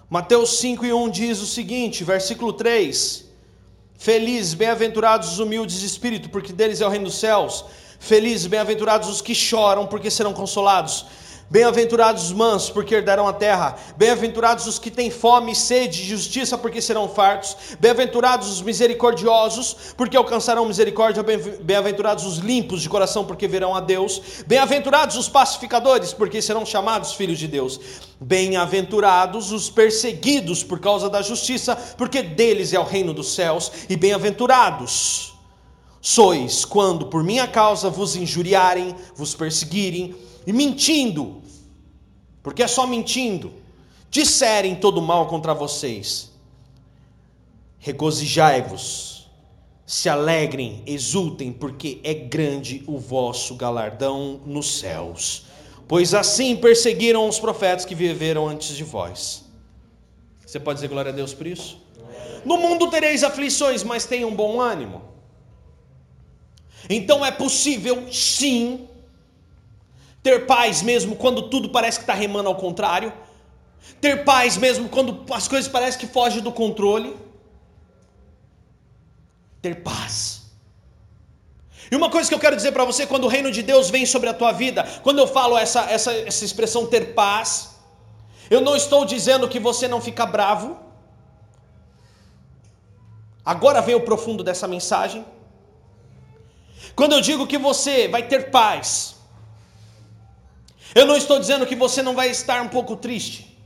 [0.09, 3.28] Mateus 5 e 1 diz o seguinte, versículo 3:
[4.01, 7.65] Felizes, bem-aventurados os humildes de espírito, porque deles é o reino dos céus.
[7.99, 11.05] Felizes, bem-aventurados os que choram, porque serão consolados.
[11.51, 13.75] Bem-aventurados os mansos, porque herdarão a terra.
[13.97, 17.57] Bem-aventurados os que têm fome e sede de justiça, porque serão fartos.
[17.79, 21.23] Bem-aventurados os misericordiosos, porque alcançarão misericórdia.
[21.23, 24.21] Bem-aventurados os limpos de coração, porque verão a Deus.
[24.45, 27.79] Bem-aventurados os pacificadores, porque serão chamados filhos de Deus.
[28.21, 33.71] Bem-aventurados os perseguidos por causa da justiça, porque deles é o reino dos céus.
[33.89, 35.33] E bem-aventurados
[35.99, 41.41] sois quando por minha causa vos injuriarem, vos perseguirem e mentindo,
[42.41, 43.53] porque é só mentindo,
[44.09, 46.31] disserem todo mal contra vocês,
[47.79, 49.29] regozijai-vos,
[49.85, 55.45] se alegrem, exultem, porque é grande o vosso galardão nos céus,
[55.87, 59.45] pois assim perseguiram os profetas que viveram antes de vós.
[60.45, 61.81] Você pode dizer glória a Deus por isso?
[62.45, 65.01] No mundo tereis aflições, mas tenham bom ânimo.
[66.89, 68.87] Então é possível, sim,
[70.21, 73.13] ter paz mesmo quando tudo parece que está remando ao contrário.
[74.01, 77.15] Ter paz mesmo quando as coisas parecem que fogem do controle.
[79.61, 80.39] Ter paz.
[81.91, 84.05] E uma coisa que eu quero dizer para você, quando o reino de Deus vem
[84.05, 87.75] sobre a tua vida, quando eu falo essa, essa, essa expressão ter paz,
[88.49, 90.77] eu não estou dizendo que você não fica bravo.
[93.43, 95.25] Agora vem o profundo dessa mensagem.
[96.95, 99.15] Quando eu digo que você vai ter paz,
[100.95, 103.57] eu não estou dizendo que você não vai estar um pouco triste,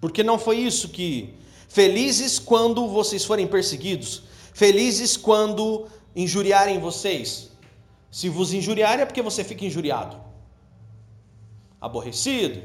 [0.00, 1.34] porque não foi isso que.
[1.68, 4.22] Felizes quando vocês forem perseguidos,
[4.54, 7.50] felizes quando injuriarem vocês.
[8.10, 10.16] Se vos injuriarem é porque você fica injuriado,
[11.78, 12.62] aborrecido,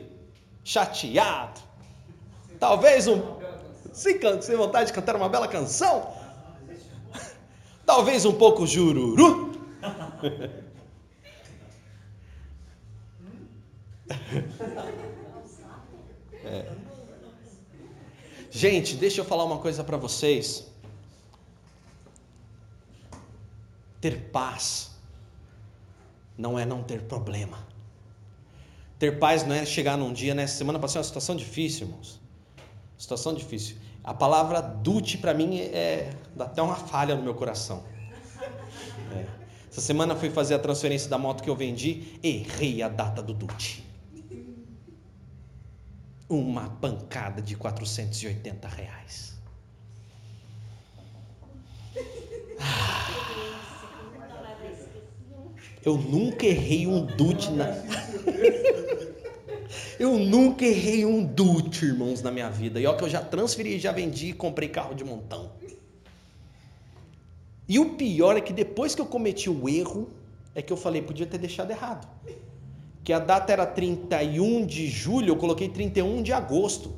[0.64, 1.60] chateado,
[2.60, 3.22] talvez um.
[3.92, 6.14] Sem, sem vontade de cantar uma bela canção,
[7.86, 9.52] talvez um pouco jururu.
[16.46, 16.70] É.
[18.52, 20.68] Gente, deixa eu falar uma coisa para vocês.
[24.02, 24.92] Ter paz
[26.38, 27.66] não é não ter problema.
[29.00, 30.46] Ter paz não é chegar num dia, né?
[30.48, 32.20] semana passou uma situação difícil, irmãos.
[32.98, 33.78] Situação difícil.
[34.04, 37.84] A palavra dute para mim é dá até uma falha no meu coração.
[39.16, 39.26] É.
[39.70, 43.34] Essa semana fui fazer a transferência da moto que eu vendi, errei a data do
[43.34, 43.93] dute
[46.30, 49.34] uma pancada de 480 reais.
[52.60, 53.10] Ah,
[55.84, 57.66] eu nunca errei um dute na.
[60.00, 62.80] eu nunca errei um dute, irmãos, na minha vida.
[62.80, 65.52] E ó, que eu já transferi, já vendi e comprei carro de montão.
[67.68, 70.10] E o pior é que depois que eu cometi o erro,
[70.56, 72.08] é que eu falei, podia ter deixado errado
[73.04, 76.96] que a data era 31 de julho, eu coloquei 31 de agosto.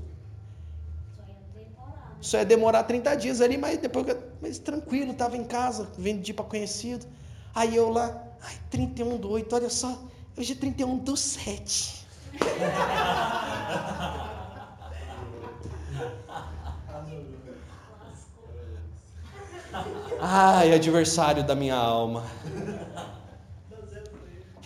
[2.22, 4.06] Só ia demorar 30 dias ali, mas depois,
[4.42, 7.06] mas tranquilo, estava em casa, vendi para conhecido.
[7.54, 9.98] Aí eu lá, ai, 31 do 8, olha só,
[10.38, 12.06] hoje é 31 do 7.
[20.20, 22.24] Ai, adversário da minha alma.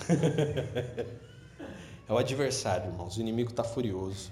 [2.10, 3.18] É o adversário, irmãos.
[3.18, 4.32] O inimigo está furioso.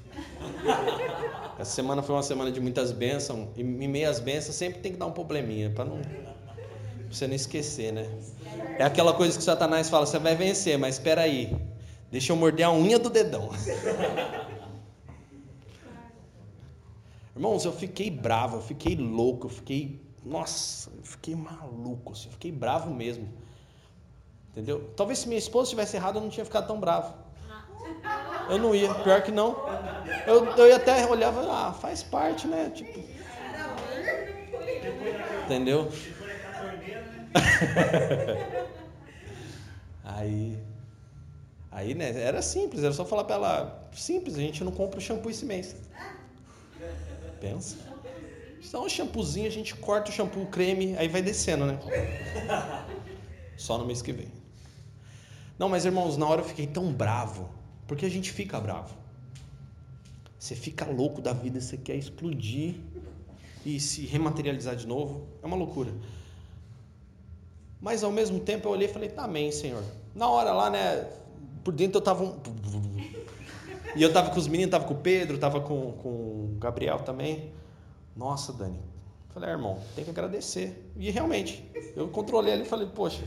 [1.60, 3.50] Essa semana foi uma semana de muitas bênçãos.
[3.56, 6.02] E em meio às bênçãos sempre tem que dar um probleminha para não
[7.08, 8.10] você não esquecer, né?
[8.80, 11.56] É aquela coisa que Satanás fala: você vai vencer, mas espera aí.
[12.12, 13.52] Deixa eu morder a unha do dedão.
[17.36, 22.52] Irmãos, eu fiquei bravo, eu fiquei louco, eu fiquei nossa, eu fiquei maluco, assim, fiquei
[22.52, 23.30] bravo mesmo.
[24.52, 24.90] Entendeu?
[24.96, 27.27] Talvez se minha esposa tivesse errado, eu não tinha ficado tão bravo.
[28.50, 29.56] Eu não ia, pior que não.
[30.26, 32.72] Eu, eu ia até olhava, ah, faz parte, né?
[32.74, 33.02] Tipo.
[35.46, 35.92] Entendeu?
[40.04, 40.58] aí.
[41.72, 42.20] Aí, né?
[42.20, 45.76] Era simples, era só falar pra ela, simples, a gente não compra shampoo esse mês.
[47.40, 47.78] Pensa.
[48.62, 51.80] Só um shampoozinho, a gente corta o shampoo, o creme, aí vai descendo, né?
[53.56, 54.32] Só no mês que vem.
[55.58, 57.50] Não, mas irmãos, na hora eu fiquei tão bravo,
[57.88, 58.96] porque a gente fica bravo.
[60.38, 62.76] Você fica louco da vida, você quer explodir
[63.66, 65.28] e se rematerializar de novo.
[65.42, 65.92] É uma loucura.
[67.82, 69.84] Mas ao mesmo tempo eu olhei e falei, tá amém, Senhor.
[70.14, 71.08] Na hora lá, né?
[71.64, 72.38] Por dentro eu tava um.
[73.96, 77.00] E eu tava com os meninos, tava com o Pedro, tava com, com o Gabriel
[77.00, 77.52] também.
[78.16, 78.78] Nossa, Dani.
[79.34, 80.92] Falei, ah, irmão, tem que agradecer.
[80.96, 83.24] E realmente, eu controlei ali e falei, poxa,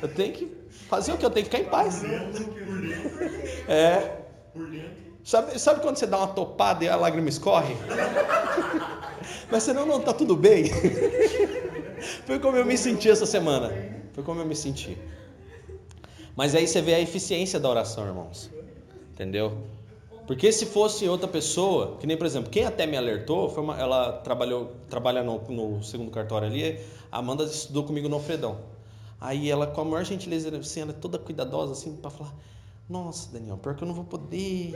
[0.00, 0.52] eu tenho que
[0.88, 2.02] fazer o que eu tenho que ficar em paz.
[3.68, 4.18] É.
[5.24, 7.76] Sabe, sabe quando você dá uma topada e a lágrima escorre?
[9.50, 10.64] Mas senão não tá tudo bem.
[12.26, 13.72] Foi como eu me senti essa semana.
[14.12, 14.98] Foi como eu me senti.
[16.34, 18.50] Mas aí você vê a eficiência da oração, irmãos.
[19.12, 19.58] Entendeu?
[20.26, 23.78] Porque se fosse outra pessoa, que nem por exemplo, quem até me alertou, foi uma,
[23.78, 28.71] ela trabalhou, trabalha no, no segundo cartório ali, a Amanda estudou comigo no Alfredão.
[29.24, 32.34] Aí ela, com a maior gentileza, assim, ela é toda cuidadosa, assim, para falar:
[32.88, 34.74] Nossa, Daniel, pior que eu não vou poder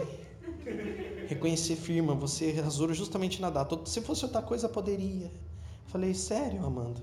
[1.27, 3.77] reconhecer firma, você rasura justamente na data.
[3.87, 5.33] Se fosse outra coisa, poderia.
[5.89, 7.03] Falei: Sério, Amanda?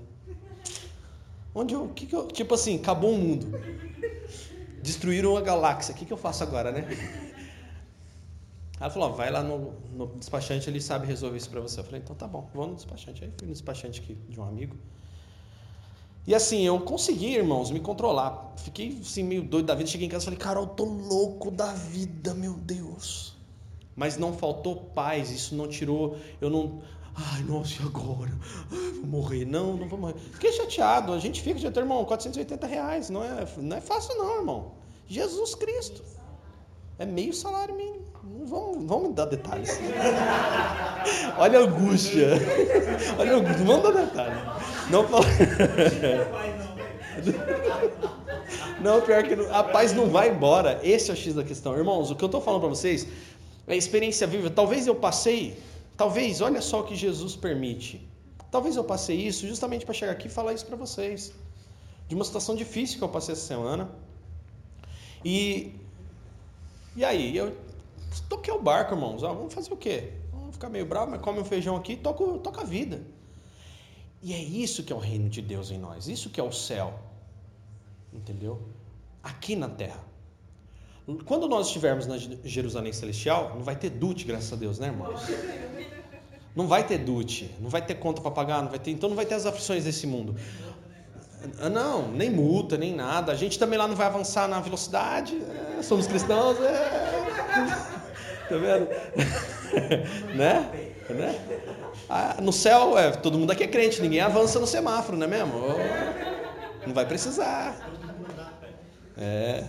[1.54, 1.86] Onde eu.
[1.88, 3.46] Que que eu tipo assim, acabou o mundo.
[4.82, 5.94] Destruíram a galáxia.
[5.94, 6.88] O que, que eu faço agora, né?
[8.80, 11.78] Ela falou: vai lá no, no despachante, ele sabe resolver isso para você.
[11.78, 13.22] Eu falei: então tá bom, vou no despachante.
[13.22, 14.78] Aí fui no despachante aqui de um amigo.
[16.26, 18.54] E assim, eu consegui, irmãos, me controlar.
[18.56, 19.90] Fiquei assim, meio doido da vida.
[19.90, 23.36] Cheguei em casa e falei, Carol, tô louco da vida, meu Deus.
[23.94, 26.16] Mas não faltou paz, isso não tirou.
[26.40, 26.80] Eu não.
[27.14, 28.32] Ai, nossa, e agora?
[28.72, 29.44] Ai, vou morrer.
[29.44, 30.14] Não, não vou morrer.
[30.32, 31.12] Fiquei chateado.
[31.12, 33.10] A gente fica, já irmão, 480 reais.
[33.10, 34.72] Não é, não é fácil, não, irmão.
[35.06, 36.02] Jesus Cristo.
[36.98, 38.04] É meio salário mínimo.
[38.22, 39.70] Não vamos, vamos dar detalhes.
[41.36, 42.28] Olha a angústia.
[43.18, 43.64] Olha a angústia.
[43.64, 44.73] Vamos dar detalhes.
[44.90, 45.04] Não.
[48.80, 50.78] Não, pior que a paz não vai embora.
[50.82, 51.74] Esse é o X da questão.
[51.76, 53.06] Irmãos, o que eu estou falando para vocês
[53.66, 54.50] é experiência viva.
[54.50, 55.58] Talvez eu passei,
[55.96, 58.06] talvez, olha só o que Jesus permite.
[58.50, 61.32] Talvez eu passei isso justamente para chegar aqui e falar isso para vocês.
[62.06, 63.90] De uma situação difícil que eu passei essa semana.
[65.24, 65.74] E,
[66.94, 67.56] e aí, eu
[68.28, 69.24] toquei o barco, irmãos.
[69.24, 70.12] Ah, vamos fazer o quê?
[70.30, 73.00] Vamos ficar meio bravo, mas come um feijão aqui e toca a vida.
[74.24, 76.50] E é isso que é o reino de Deus em nós, isso que é o
[76.50, 76.98] céu.
[78.10, 78.58] Entendeu?
[79.22, 80.02] Aqui na terra.
[81.26, 85.20] Quando nós estivermos na Jerusalém Celestial, não vai ter dute, graças a Deus, né, irmãos?
[86.56, 89.16] Não vai ter dute, não vai ter conta para pagar, não vai ter, então não
[89.16, 90.34] vai ter as aflições desse mundo.
[91.60, 93.30] Ah, não, nem multa, nem nada.
[93.30, 95.36] A gente também lá não vai avançar na velocidade.
[95.78, 97.14] É, somos cristãos, é.
[98.48, 98.88] Tá vendo?
[100.34, 100.70] né?
[101.10, 101.83] né?
[102.08, 105.30] Ah, no céu, é, todo mundo aqui é crente, ninguém avança no semáforo, não é
[105.30, 105.52] mesmo?
[105.56, 107.76] Oh, não vai precisar.
[109.16, 109.64] É.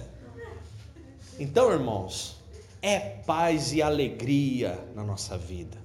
[1.40, 2.38] Então, irmãos,
[2.82, 5.78] é paz e alegria na nossa vida.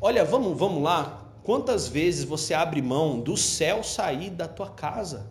[0.00, 1.22] Olha, vamos, vamos lá.
[1.42, 5.30] Quantas vezes você abre mão do céu sair da tua casa?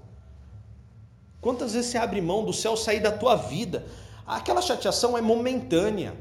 [1.42, 3.86] Quantas vezes você abre mão do céu sair da tua vida?
[4.26, 6.16] Aquela chateação é momentânea.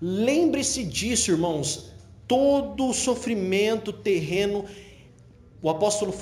[0.00, 1.92] Lembre-se disso, irmãos.
[2.26, 4.64] Todo o sofrimento terreno,
[5.62, 6.12] o apóstolo,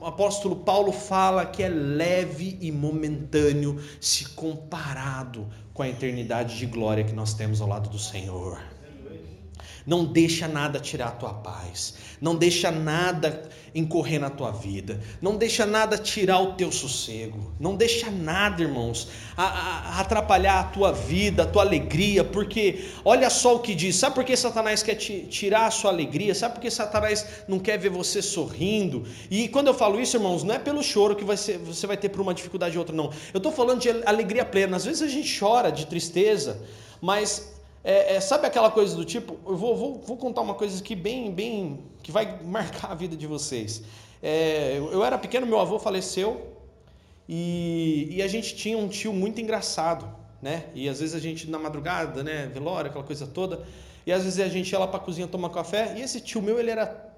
[0.00, 6.66] o apóstolo Paulo fala que é leve e momentâneo se comparado com a eternidade de
[6.66, 8.73] glória que nós temos ao lado do Senhor.
[9.86, 11.94] Não deixa nada tirar a tua paz.
[12.18, 14.98] Não deixa nada incorrer na tua vida.
[15.20, 17.52] Não deixa nada tirar o teu sossego.
[17.60, 22.24] Não deixa nada, irmãos, a, a, atrapalhar a tua vida, a tua alegria.
[22.24, 23.96] Porque olha só o que diz.
[23.96, 26.34] Sabe por que Satanás quer te, tirar a sua alegria?
[26.34, 29.04] Sabe por que Satanás não quer ver você sorrindo?
[29.30, 32.08] E quando eu falo isso, irmãos, não é pelo choro que ser, você vai ter
[32.08, 33.12] por uma dificuldade ou outra, não.
[33.34, 34.78] Eu estou falando de alegria plena.
[34.78, 36.62] Às vezes a gente chora de tristeza,
[37.02, 37.52] mas
[37.84, 40.96] é, é, sabe aquela coisa do tipo, eu vou, vou, vou, contar uma coisa aqui
[40.96, 43.82] bem, bem, que vai marcar a vida de vocês.
[44.22, 46.50] É, eu, eu, era pequeno, meu avô faleceu
[47.28, 50.08] e, e, a gente tinha um tio muito engraçado,
[50.40, 50.64] né?
[50.74, 53.62] E às vezes a gente na madrugada, né, velório, aquela coisa toda,
[54.06, 56.40] e às vezes a gente ia lá para a cozinha tomar café e esse tio
[56.40, 57.12] meu ele era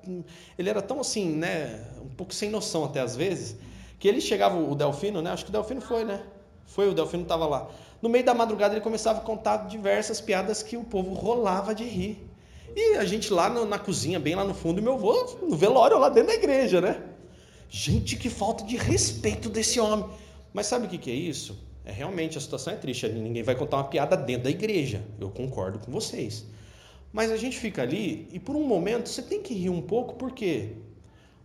[0.59, 3.57] ele era tão assim, né, um pouco sem noção até às vezes,
[4.01, 6.23] que ele chegava, o Delfino, né, acho que o Delfino foi, né,
[6.67, 7.69] foi, o Delfino estava lá.
[8.03, 11.85] No meio da madrugada ele começava a contar diversas piadas que o povo rolava de
[11.85, 12.27] rir.
[12.75, 15.57] E a gente lá no, na cozinha, bem lá no fundo, e meu avô no
[15.57, 17.03] velório lá dentro da igreja, né?
[17.69, 20.07] Gente, que falta de respeito desse homem.
[20.53, 21.59] Mas sabe o que, que é isso?
[21.85, 23.09] É realmente a situação é triste.
[23.09, 25.03] Ninguém vai contar uma piada dentro da igreja.
[25.19, 26.45] Eu concordo com vocês.
[27.13, 30.15] Mas a gente fica ali e por um momento você tem que rir um pouco,
[30.17, 30.73] porque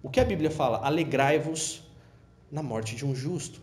[0.03, 0.79] o que a Bíblia fala?
[0.85, 1.83] Alegrai-vos
[2.51, 3.61] na morte de um justo.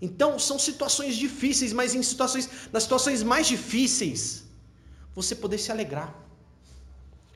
[0.00, 4.44] Então são situações difíceis, mas em situações, nas situações mais difíceis,
[5.14, 6.14] você poder se alegrar.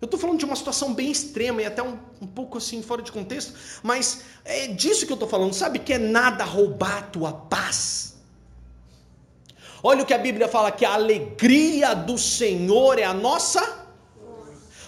[0.00, 3.02] Eu estou falando de uma situação bem extrema e até um, um, pouco assim fora
[3.02, 3.52] de contexto,
[3.82, 5.52] mas é disso que eu estou falando.
[5.54, 8.16] Sabe que é nada roubar a tua paz.
[9.82, 13.86] Olha o que a Bíblia fala: que a alegria do Senhor é a nossa.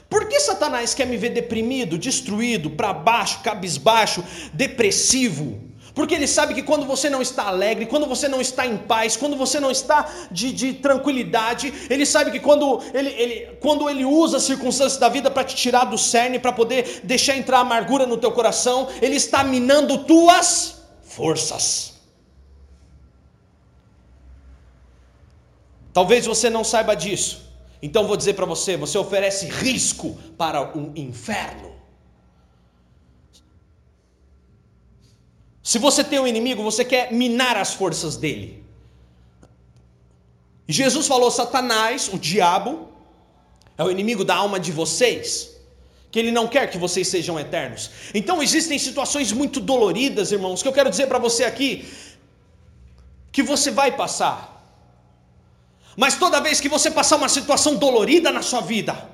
[0.08, 5.69] Por que Satanás quer me ver deprimido, destruído, para baixo, cabisbaixo, depressivo?
[5.94, 9.16] Porque ele sabe que quando você não está alegre, quando você não está em paz,
[9.16, 14.04] quando você não está de, de tranquilidade, ele sabe que quando ele, ele, quando ele
[14.04, 18.06] usa as circunstâncias da vida para te tirar do cerne, para poder deixar entrar amargura
[18.06, 21.94] no teu coração, ele está minando tuas forças.
[25.92, 27.50] Talvez você não saiba disso.
[27.82, 31.69] Então vou dizer para você: você oferece risco para o inferno.
[35.70, 38.48] Se você tem um inimigo, você quer minar as forças dele.
[40.66, 42.88] Jesus falou: Satanás, o diabo,
[43.78, 45.28] é o inimigo da alma de vocês,
[46.10, 47.88] que ele não quer que vocês sejam eternos.
[48.12, 51.70] Então existem situações muito doloridas, irmãos, que eu quero dizer para você aqui,
[53.30, 54.38] que você vai passar.
[55.96, 59.08] Mas toda vez que você passar uma situação dolorida na sua vida,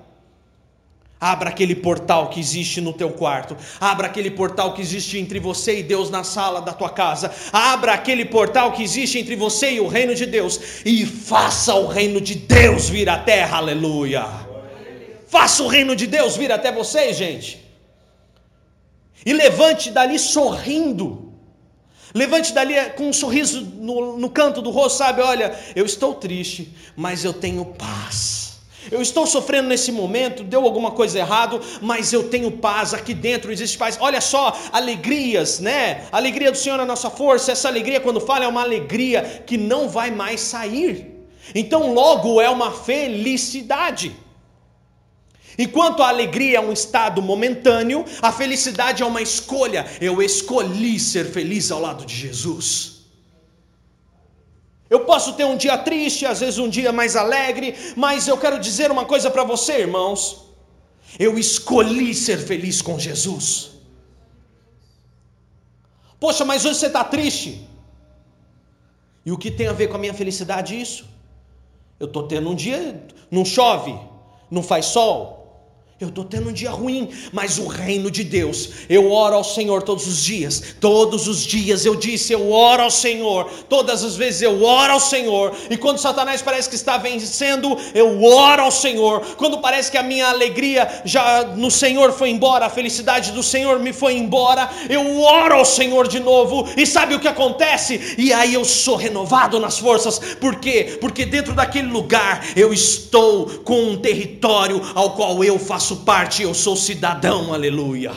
[1.18, 3.56] Abra aquele portal que existe no teu quarto.
[3.80, 7.32] Abra aquele portal que existe entre você e Deus na sala da tua casa.
[7.50, 10.60] Abra aquele portal que existe entre você e o reino de Deus.
[10.84, 13.56] E faça o reino de Deus vir à terra.
[13.56, 14.26] Aleluia.
[15.26, 17.64] Faça o reino de Deus vir até vocês, gente.
[19.24, 21.32] E levante dali sorrindo.
[22.14, 25.22] Levante dali com um sorriso no, no canto do rosto, sabe?
[25.22, 28.45] Olha, eu estou triste, mas eu tenho paz.
[28.90, 33.52] Eu estou sofrendo nesse momento, deu alguma coisa errado, mas eu tenho paz aqui dentro,
[33.52, 33.96] existe paz.
[34.00, 36.06] Olha só, alegrias, né?
[36.12, 37.52] A alegria do Senhor é a nossa força.
[37.52, 41.14] Essa alegria, quando fala, é uma alegria que não vai mais sair.
[41.54, 44.14] Então, logo é uma felicidade.
[45.58, 49.86] Enquanto a alegria é um estado momentâneo, a felicidade é uma escolha.
[50.00, 52.95] Eu escolhi ser feliz ao lado de Jesus.
[54.88, 58.58] Eu posso ter um dia triste, às vezes um dia mais alegre, mas eu quero
[58.58, 60.44] dizer uma coisa para você, irmãos.
[61.18, 63.70] Eu escolhi ser feliz com Jesus.
[66.20, 67.68] Poxa, mas hoje você está triste.
[69.24, 71.04] E o que tem a ver com a minha felicidade isso?
[71.98, 73.98] Eu estou tendo um dia, não chove,
[74.50, 75.35] não faz sol,
[75.98, 79.82] eu estou tendo um dia ruim, mas o reino de Deus, eu oro ao Senhor
[79.82, 84.42] todos os dias, todos os dias eu disse, eu oro ao Senhor, todas as vezes
[84.42, 89.22] eu oro ao Senhor, e quando Satanás parece que está vencendo, eu oro ao Senhor,
[89.38, 93.78] quando parece que a minha alegria já no Senhor foi embora, a felicidade do Senhor
[93.78, 98.16] me foi embora, eu oro ao Senhor de novo, e sabe o que acontece?
[98.18, 100.98] E aí eu sou renovado nas forças, por quê?
[101.00, 106.42] Porque dentro daquele lugar eu estou com um território ao qual eu faço faço parte,
[106.42, 108.12] eu sou cidadão, aleluia.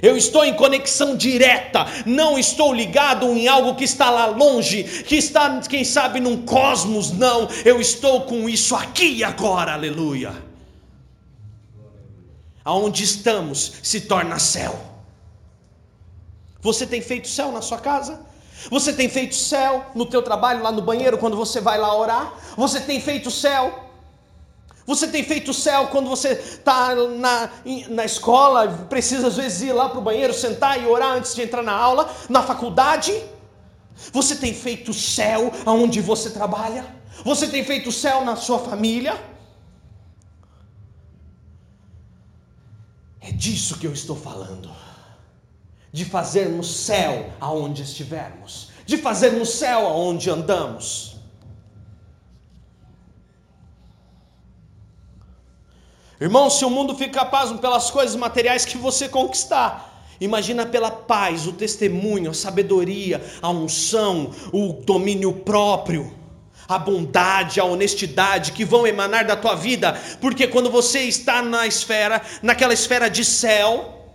[0.00, 5.16] Eu estou em conexão direta, não estou ligado em algo que está lá longe, que
[5.16, 7.48] está, quem sabe, num cosmos, não.
[7.64, 10.32] Eu estou com isso aqui e agora, aleluia.
[12.64, 14.78] Aonde estamos se torna céu.
[16.60, 18.24] Você tem feito céu na sua casa?
[18.70, 22.32] Você tem feito céu no teu trabalho, lá no banheiro, quando você vai lá orar?
[22.56, 23.81] Você tem feito céu
[24.86, 27.50] você tem feito o céu quando você está na,
[27.88, 31.42] na escola, precisa às vezes ir lá para o banheiro, sentar e orar antes de
[31.42, 33.12] entrar na aula, na faculdade?
[34.12, 36.84] Você tem feito o céu aonde você trabalha?
[37.24, 39.22] Você tem feito o céu na sua família?
[43.20, 44.70] É disso que eu estou falando.
[45.92, 51.11] De fazermos céu aonde estivermos, de fazermos céu aonde andamos.
[56.22, 61.48] Irmão, se o mundo fica pasmo pelas coisas materiais que você conquistar, imagina pela paz,
[61.48, 66.14] o testemunho, a sabedoria, a unção, o domínio próprio,
[66.68, 71.66] a bondade, a honestidade que vão emanar da tua vida, porque quando você está na
[71.66, 74.14] esfera, naquela esfera de céu,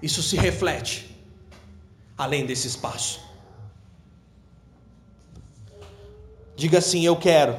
[0.00, 1.12] isso se reflete
[2.16, 3.23] além desse espaço.
[6.56, 7.58] Diga assim: Eu quero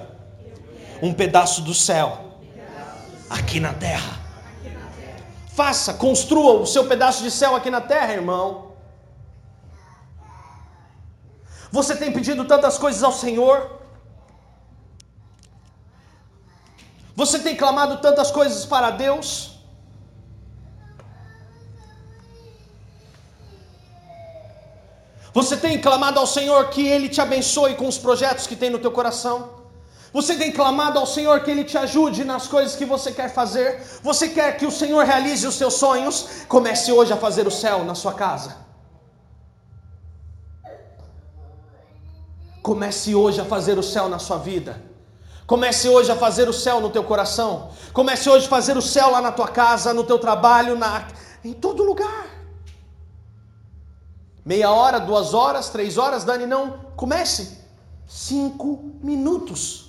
[1.02, 2.39] um pedaço do céu
[3.30, 4.20] aqui na terra.
[5.54, 8.74] Faça, construa o seu pedaço de céu aqui na terra, irmão.
[11.72, 13.82] Você tem pedido tantas coisas ao Senhor.
[17.16, 19.55] Você tem clamado tantas coisas para Deus.
[25.38, 28.80] Você tem clamado ao Senhor que Ele te abençoe com os projetos que tem no
[28.80, 29.50] teu coração.
[30.14, 33.82] Você tem clamado ao Senhor que Ele te ajude nas coisas que você quer fazer.
[34.02, 36.46] Você quer que o Senhor realize os seus sonhos.
[36.48, 38.56] Comece hoje a fazer o céu na sua casa.
[42.62, 44.82] Comece hoje a fazer o céu na sua vida.
[45.46, 47.72] Comece hoje a fazer o céu no teu coração.
[47.92, 51.10] Comece hoje a fazer o céu lá na tua casa, no teu trabalho, na...
[51.44, 52.35] em todo lugar.
[54.46, 56.78] Meia hora, duas horas, três horas, Dani, não.
[56.96, 57.58] Comece.
[58.08, 59.86] Cinco minutos.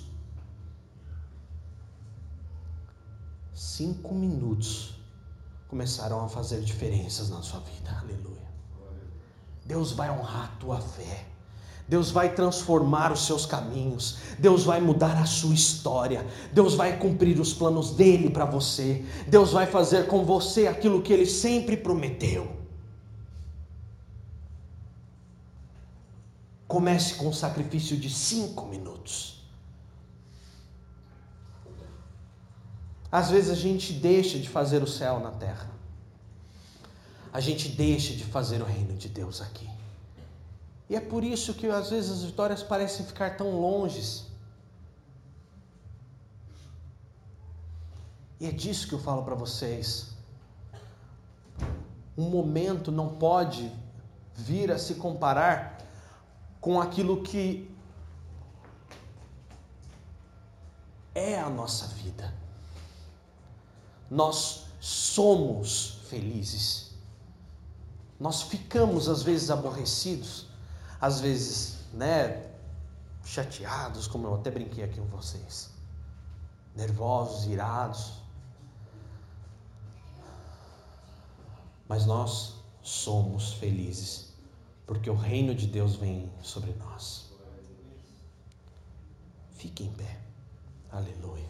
[3.77, 4.95] cinco minutos
[5.67, 7.95] começaram a fazer diferenças na sua vida.
[8.01, 8.47] Aleluia.
[9.63, 11.25] Deus vai honrar a tua fé.
[11.87, 17.39] Deus vai transformar os seus caminhos, Deus vai mudar a sua história, Deus vai cumprir
[17.39, 22.56] os planos dele para você, Deus vai fazer com você aquilo que ele sempre prometeu.
[26.67, 29.37] Comece com um sacrifício de cinco minutos.
[33.11, 35.69] Às vezes a gente deixa de fazer o céu na terra.
[37.31, 39.69] A gente deixa de fazer o reino de Deus aqui.
[40.89, 44.25] E é por isso que às vezes as vitórias parecem ficar tão longes.
[48.39, 50.09] E é disso que eu falo para vocês.
[52.17, 53.71] Um momento não pode
[54.35, 55.76] vir a se comparar
[56.67, 57.73] com aquilo que
[61.15, 62.33] é a nossa vida
[64.09, 66.91] nós somos felizes.
[68.19, 70.47] Nós ficamos às vezes aborrecidos,
[70.99, 72.51] às vezes, né,
[73.23, 75.69] chateados, como eu até brinquei aqui com vocês,
[76.75, 78.11] nervosos, irados.
[81.87, 84.26] Mas nós somos felizes,
[84.87, 87.29] porque o reino de Deus vem sobre nós.
[89.51, 90.17] Fique em pé.
[90.89, 91.45] Aleluia.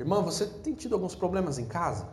[0.00, 2.08] Irmã, você tem tido alguns problemas em casa?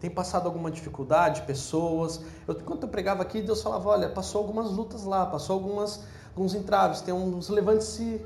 [0.00, 2.22] Tem passado alguma dificuldade, pessoas?
[2.48, 6.02] Eu, eu pregava aqui, Deus falava: olha, passou algumas lutas lá, passou algumas,
[6.40, 8.24] alguns entraves, tem uns levante-se,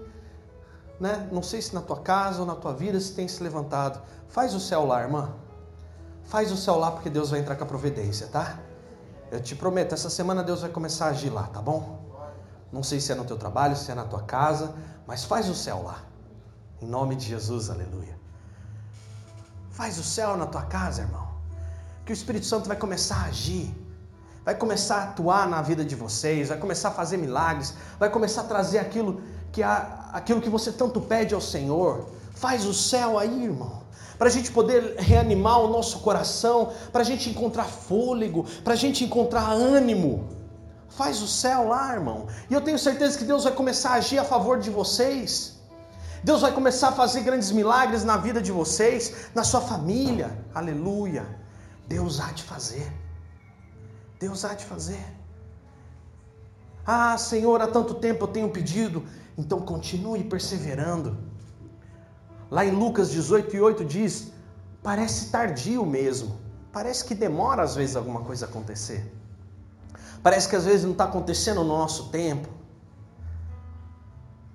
[1.00, 1.28] né?
[1.32, 4.00] Não sei se na tua casa ou na tua vida se tem se levantado.
[4.28, 5.32] Faz o céu lá, irmã.
[6.22, 8.60] Faz o céu lá porque Deus vai entrar com a providência, tá?
[9.32, 11.98] Eu te prometo, essa semana Deus vai começar a agir lá, tá bom?
[12.72, 14.72] Não sei se é no teu trabalho, se é na tua casa,
[15.08, 16.00] mas faz o céu lá.
[16.80, 18.16] Em nome de Jesus, aleluia.
[19.70, 21.26] Faz o céu na tua casa, irmão.
[22.06, 23.74] Que o Espírito Santo vai começar a agir,
[24.44, 28.42] vai começar a atuar na vida de vocês, vai começar a fazer milagres, vai começar
[28.42, 32.08] a trazer aquilo que, há, aquilo que você tanto pede ao Senhor.
[32.34, 33.84] Faz o céu aí, irmão
[34.18, 38.76] para a gente poder reanimar o nosso coração, para a gente encontrar fôlego, para a
[38.76, 40.28] gente encontrar ânimo.
[40.88, 42.28] Faz o céu lá, irmão.
[42.48, 45.58] E eu tenho certeza que Deus vai começar a agir a favor de vocês.
[46.22, 50.30] Deus vai começar a fazer grandes milagres na vida de vocês, na sua família.
[50.54, 51.26] Aleluia.
[51.86, 53.03] Deus há de fazer.
[54.24, 55.04] Deus há de fazer.
[56.86, 59.04] Ah, Senhor, há tanto tempo eu tenho pedido.
[59.36, 61.16] Então continue perseverando.
[62.50, 64.32] Lá em Lucas 18 e 8 diz:
[64.82, 66.38] parece tardio mesmo.
[66.72, 69.12] Parece que demora às vezes alguma coisa acontecer.
[70.22, 72.48] Parece que às vezes não está acontecendo no nosso tempo.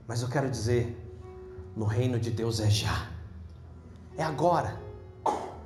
[0.07, 0.97] Mas eu quero dizer,
[1.75, 3.07] no reino de Deus é já.
[4.17, 4.81] É agora.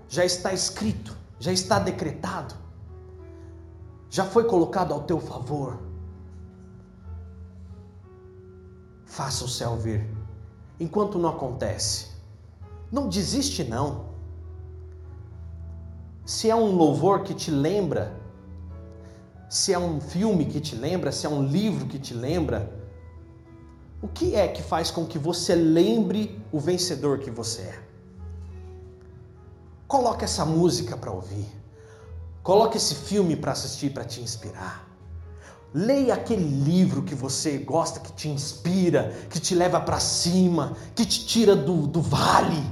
[0.09, 2.62] Já está escrito, já está decretado.
[4.13, 5.79] Já foi colocado ao teu favor.
[9.05, 10.07] Faça o céu vir.
[10.79, 12.09] Enquanto não acontece,
[12.91, 14.13] não desiste não.
[16.23, 18.15] Se é um louvor que te lembra,
[19.49, 22.71] se é um filme que te lembra, se é um livro que te lembra,
[24.03, 27.83] O que é que faz com que você lembre o vencedor que você é?
[29.87, 31.62] Coloque essa música para ouvir.
[32.43, 34.85] Coloque esse filme para assistir para te inspirar.
[35.73, 41.05] Leia aquele livro que você gosta, que te inspira, que te leva para cima, que
[41.05, 42.63] te tira do, do vale.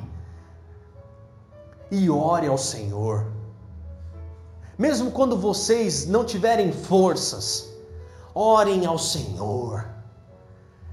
[1.89, 3.26] E ore ao Senhor.
[4.78, 7.69] Mesmo quando vocês não tiverem forças,
[8.36, 9.86] orem ao Senhor.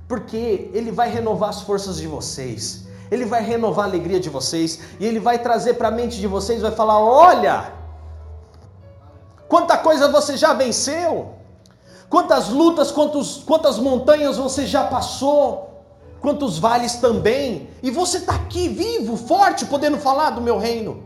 [0.06, 2.86] Porque Ele vai renovar as forças de vocês.
[3.10, 4.80] Ele vai renovar a alegria de vocês.
[5.00, 7.77] E Ele vai trazer para a mente de vocês, vai falar: olha,
[9.48, 11.34] quanta coisa você já venceu.
[12.08, 15.84] Quantas lutas, quantos, quantas montanhas você já passou,
[16.20, 21.04] quantos vales também, e você está aqui vivo, forte, podendo falar do meu reino.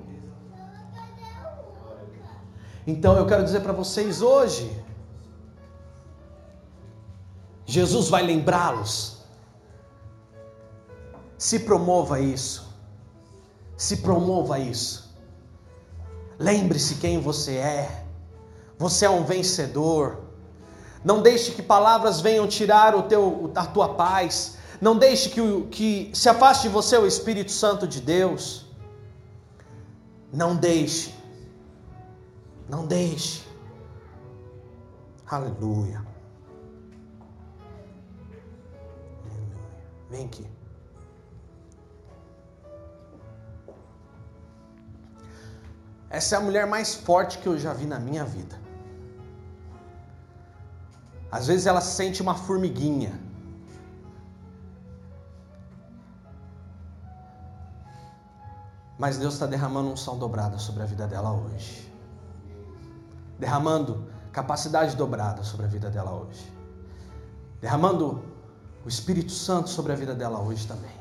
[2.87, 4.71] Então eu quero dizer para vocês hoje:
[7.67, 9.23] Jesus vai lembrá-los.
[11.37, 12.73] Se promova isso.
[13.77, 15.13] Se promova isso.
[16.39, 18.02] Lembre-se quem você é.
[18.83, 20.25] Você é um vencedor.
[21.05, 24.57] Não deixe que palavras venham tirar o teu, a tua paz.
[24.81, 28.67] Não deixe que, que se afaste de você o Espírito Santo de Deus.
[30.33, 31.15] Não deixe.
[32.69, 33.45] Não deixe.
[35.31, 36.05] Aleluia.
[40.11, 40.45] Vem aqui.
[46.11, 48.62] Essa é a mulher mais forte que eu já vi na minha vida.
[51.33, 53.19] Às vezes ela sente uma formiguinha.
[58.99, 61.91] Mas Deus está derramando um som dobrada sobre a vida dela hoje.
[63.39, 66.53] Derramando capacidade dobrada sobre a vida dela hoje.
[67.63, 68.23] Derramando
[68.85, 70.95] o Espírito Santo sobre a vida dela hoje também.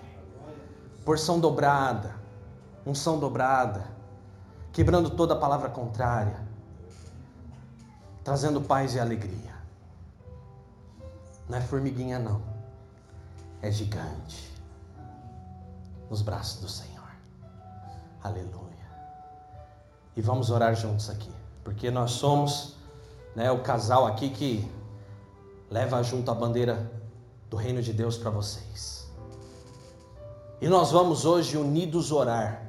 [1.03, 2.15] Porção dobrada,
[2.85, 3.83] unção dobrada,
[4.71, 6.39] quebrando toda a palavra contrária,
[8.23, 9.50] trazendo paz e alegria.
[11.51, 12.41] Não é formiguinha, não.
[13.61, 14.49] É gigante.
[16.09, 17.11] Nos braços do Senhor.
[18.23, 18.87] Aleluia.
[20.15, 21.29] E vamos orar juntos aqui.
[21.61, 22.77] Porque nós somos
[23.35, 24.71] né, o casal aqui que
[25.69, 26.89] leva junto a bandeira
[27.49, 29.11] do reino de Deus para vocês.
[30.61, 32.65] E nós vamos hoje unidos orar.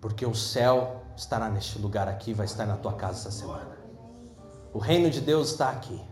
[0.00, 3.78] Porque o céu estará neste lugar aqui, vai estar na tua casa essa semana.
[4.72, 6.09] O reino de Deus está aqui.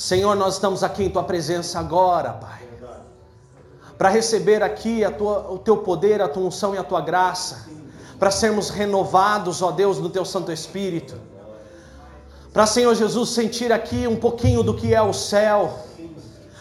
[0.00, 2.62] Senhor, nós estamos aqui em tua presença agora, Pai.
[3.98, 7.68] Para receber aqui tua, o teu poder, a tua unção e a tua graça.
[8.18, 11.20] Para sermos renovados, ó Deus, no teu Santo Espírito.
[12.50, 15.78] Para, Senhor Jesus, sentir aqui um pouquinho do que é o céu.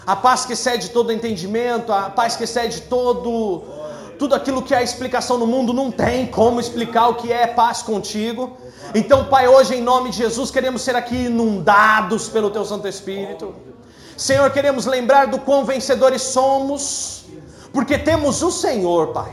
[0.05, 3.63] A paz que excede todo entendimento, a paz que excede todo
[4.19, 7.47] tudo aquilo que é a explicação no mundo não tem como explicar o que é
[7.47, 8.57] paz contigo.
[8.93, 13.55] Então, Pai, hoje em nome de Jesus queremos ser aqui inundados pelo Teu Santo Espírito.
[14.17, 17.23] Senhor, queremos lembrar do quão vencedores somos,
[17.71, 19.31] porque temos o Senhor, Pai.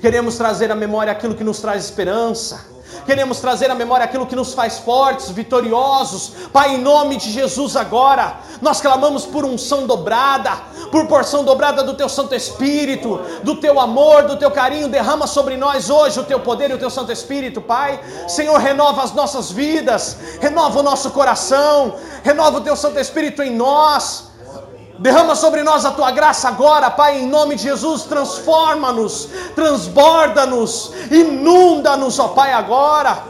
[0.00, 2.66] Queremos trazer à memória aquilo que nos traz esperança
[3.06, 6.32] queremos trazer à memória aquilo que nos faz fortes, vitoriosos.
[6.52, 10.52] Pai, em nome de Jesus, agora, nós clamamos por unção dobrada,
[10.90, 14.88] por porção dobrada do Teu Santo Espírito, do Teu amor, do Teu carinho.
[14.88, 18.00] Derrama sobre nós hoje o Teu poder e o Teu Santo Espírito, Pai.
[18.28, 23.54] Senhor, renova as nossas vidas, renova o nosso coração, renova o Teu Santo Espírito em
[23.54, 24.29] nós.
[25.00, 28.02] Derrama sobre nós a tua graça agora, Pai, em nome de Jesus.
[28.02, 33.24] Transforma-nos, transborda-nos, inunda-nos, ó Pai, agora.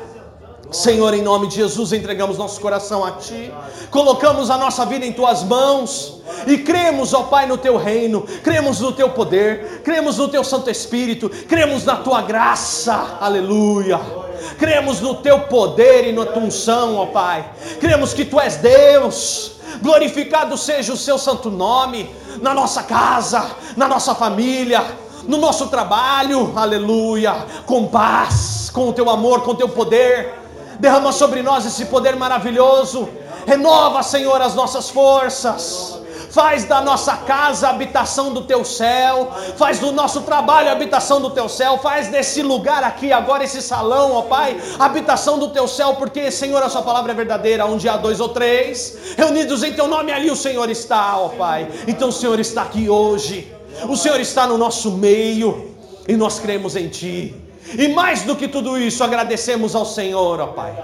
[0.73, 3.53] Senhor, em nome de Jesus, entregamos nosso coração a Ti,
[3.91, 8.81] colocamos a nossa vida em Tuas mãos e cremos, ó Pai, no Teu reino, cremos
[8.81, 14.30] no Teu poder, cremos no Teu Santo Espírito, cremos na Tua graça, aleluia.
[14.59, 17.49] Cremos no Teu poder e na Tua unção, ó Pai,
[17.81, 19.53] cremos que Tu és Deus.
[19.83, 24.85] Glorificado seja o seu santo nome, na nossa casa, na nossa família,
[25.29, 30.35] no nosso trabalho, aleluia, com paz, com o teu amor, com o teu poder,
[30.81, 33.09] derrama sobre nós esse poder maravilhoso,
[33.47, 36.00] renova, Senhor, as nossas forças
[36.31, 41.21] faz da nossa casa a habitação do teu céu, faz do nosso trabalho a habitação
[41.21, 45.67] do teu céu, faz desse lugar aqui, agora esse salão, ó Pai, habitação do teu
[45.67, 49.73] céu, porque, Senhor, a sua palavra é verdadeira, onde há dois ou três, reunidos em
[49.73, 51.69] teu nome, ali o Senhor está, ó Pai.
[51.87, 53.53] Então o Senhor está aqui hoje,
[53.89, 55.75] o Senhor está no nosso meio,
[56.09, 57.35] e nós cremos em Ti.
[57.79, 60.75] E mais do que tudo isso, agradecemos ao Senhor, ó Pai,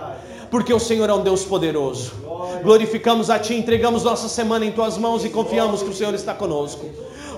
[0.51, 2.27] porque o Senhor é um Deus poderoso
[2.63, 6.35] Glorificamos a Ti, entregamos nossa semana em Tuas mãos e confiamos que o Senhor está
[6.35, 6.87] conosco.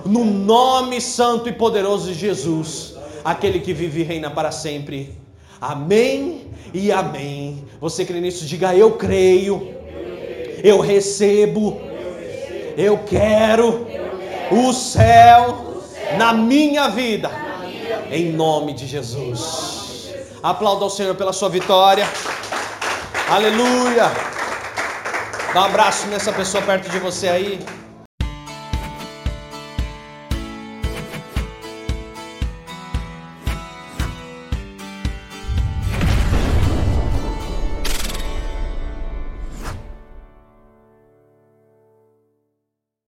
[0.05, 5.15] No nome santo e poderoso de Jesus, aquele que vive e reina para sempre.
[5.59, 7.63] Amém e amém.
[7.81, 8.45] Você crê nisso?
[8.45, 9.75] Diga eu creio.
[10.63, 11.79] Eu recebo.
[12.77, 13.85] Eu quero
[14.51, 15.81] o céu
[16.17, 17.29] na minha vida.
[18.09, 20.13] Em nome de Jesus.
[20.41, 22.07] Aplauda ao Senhor pela sua vitória.
[23.31, 24.11] Aleluia.
[25.53, 27.59] Dá um abraço nessa pessoa perto de você aí.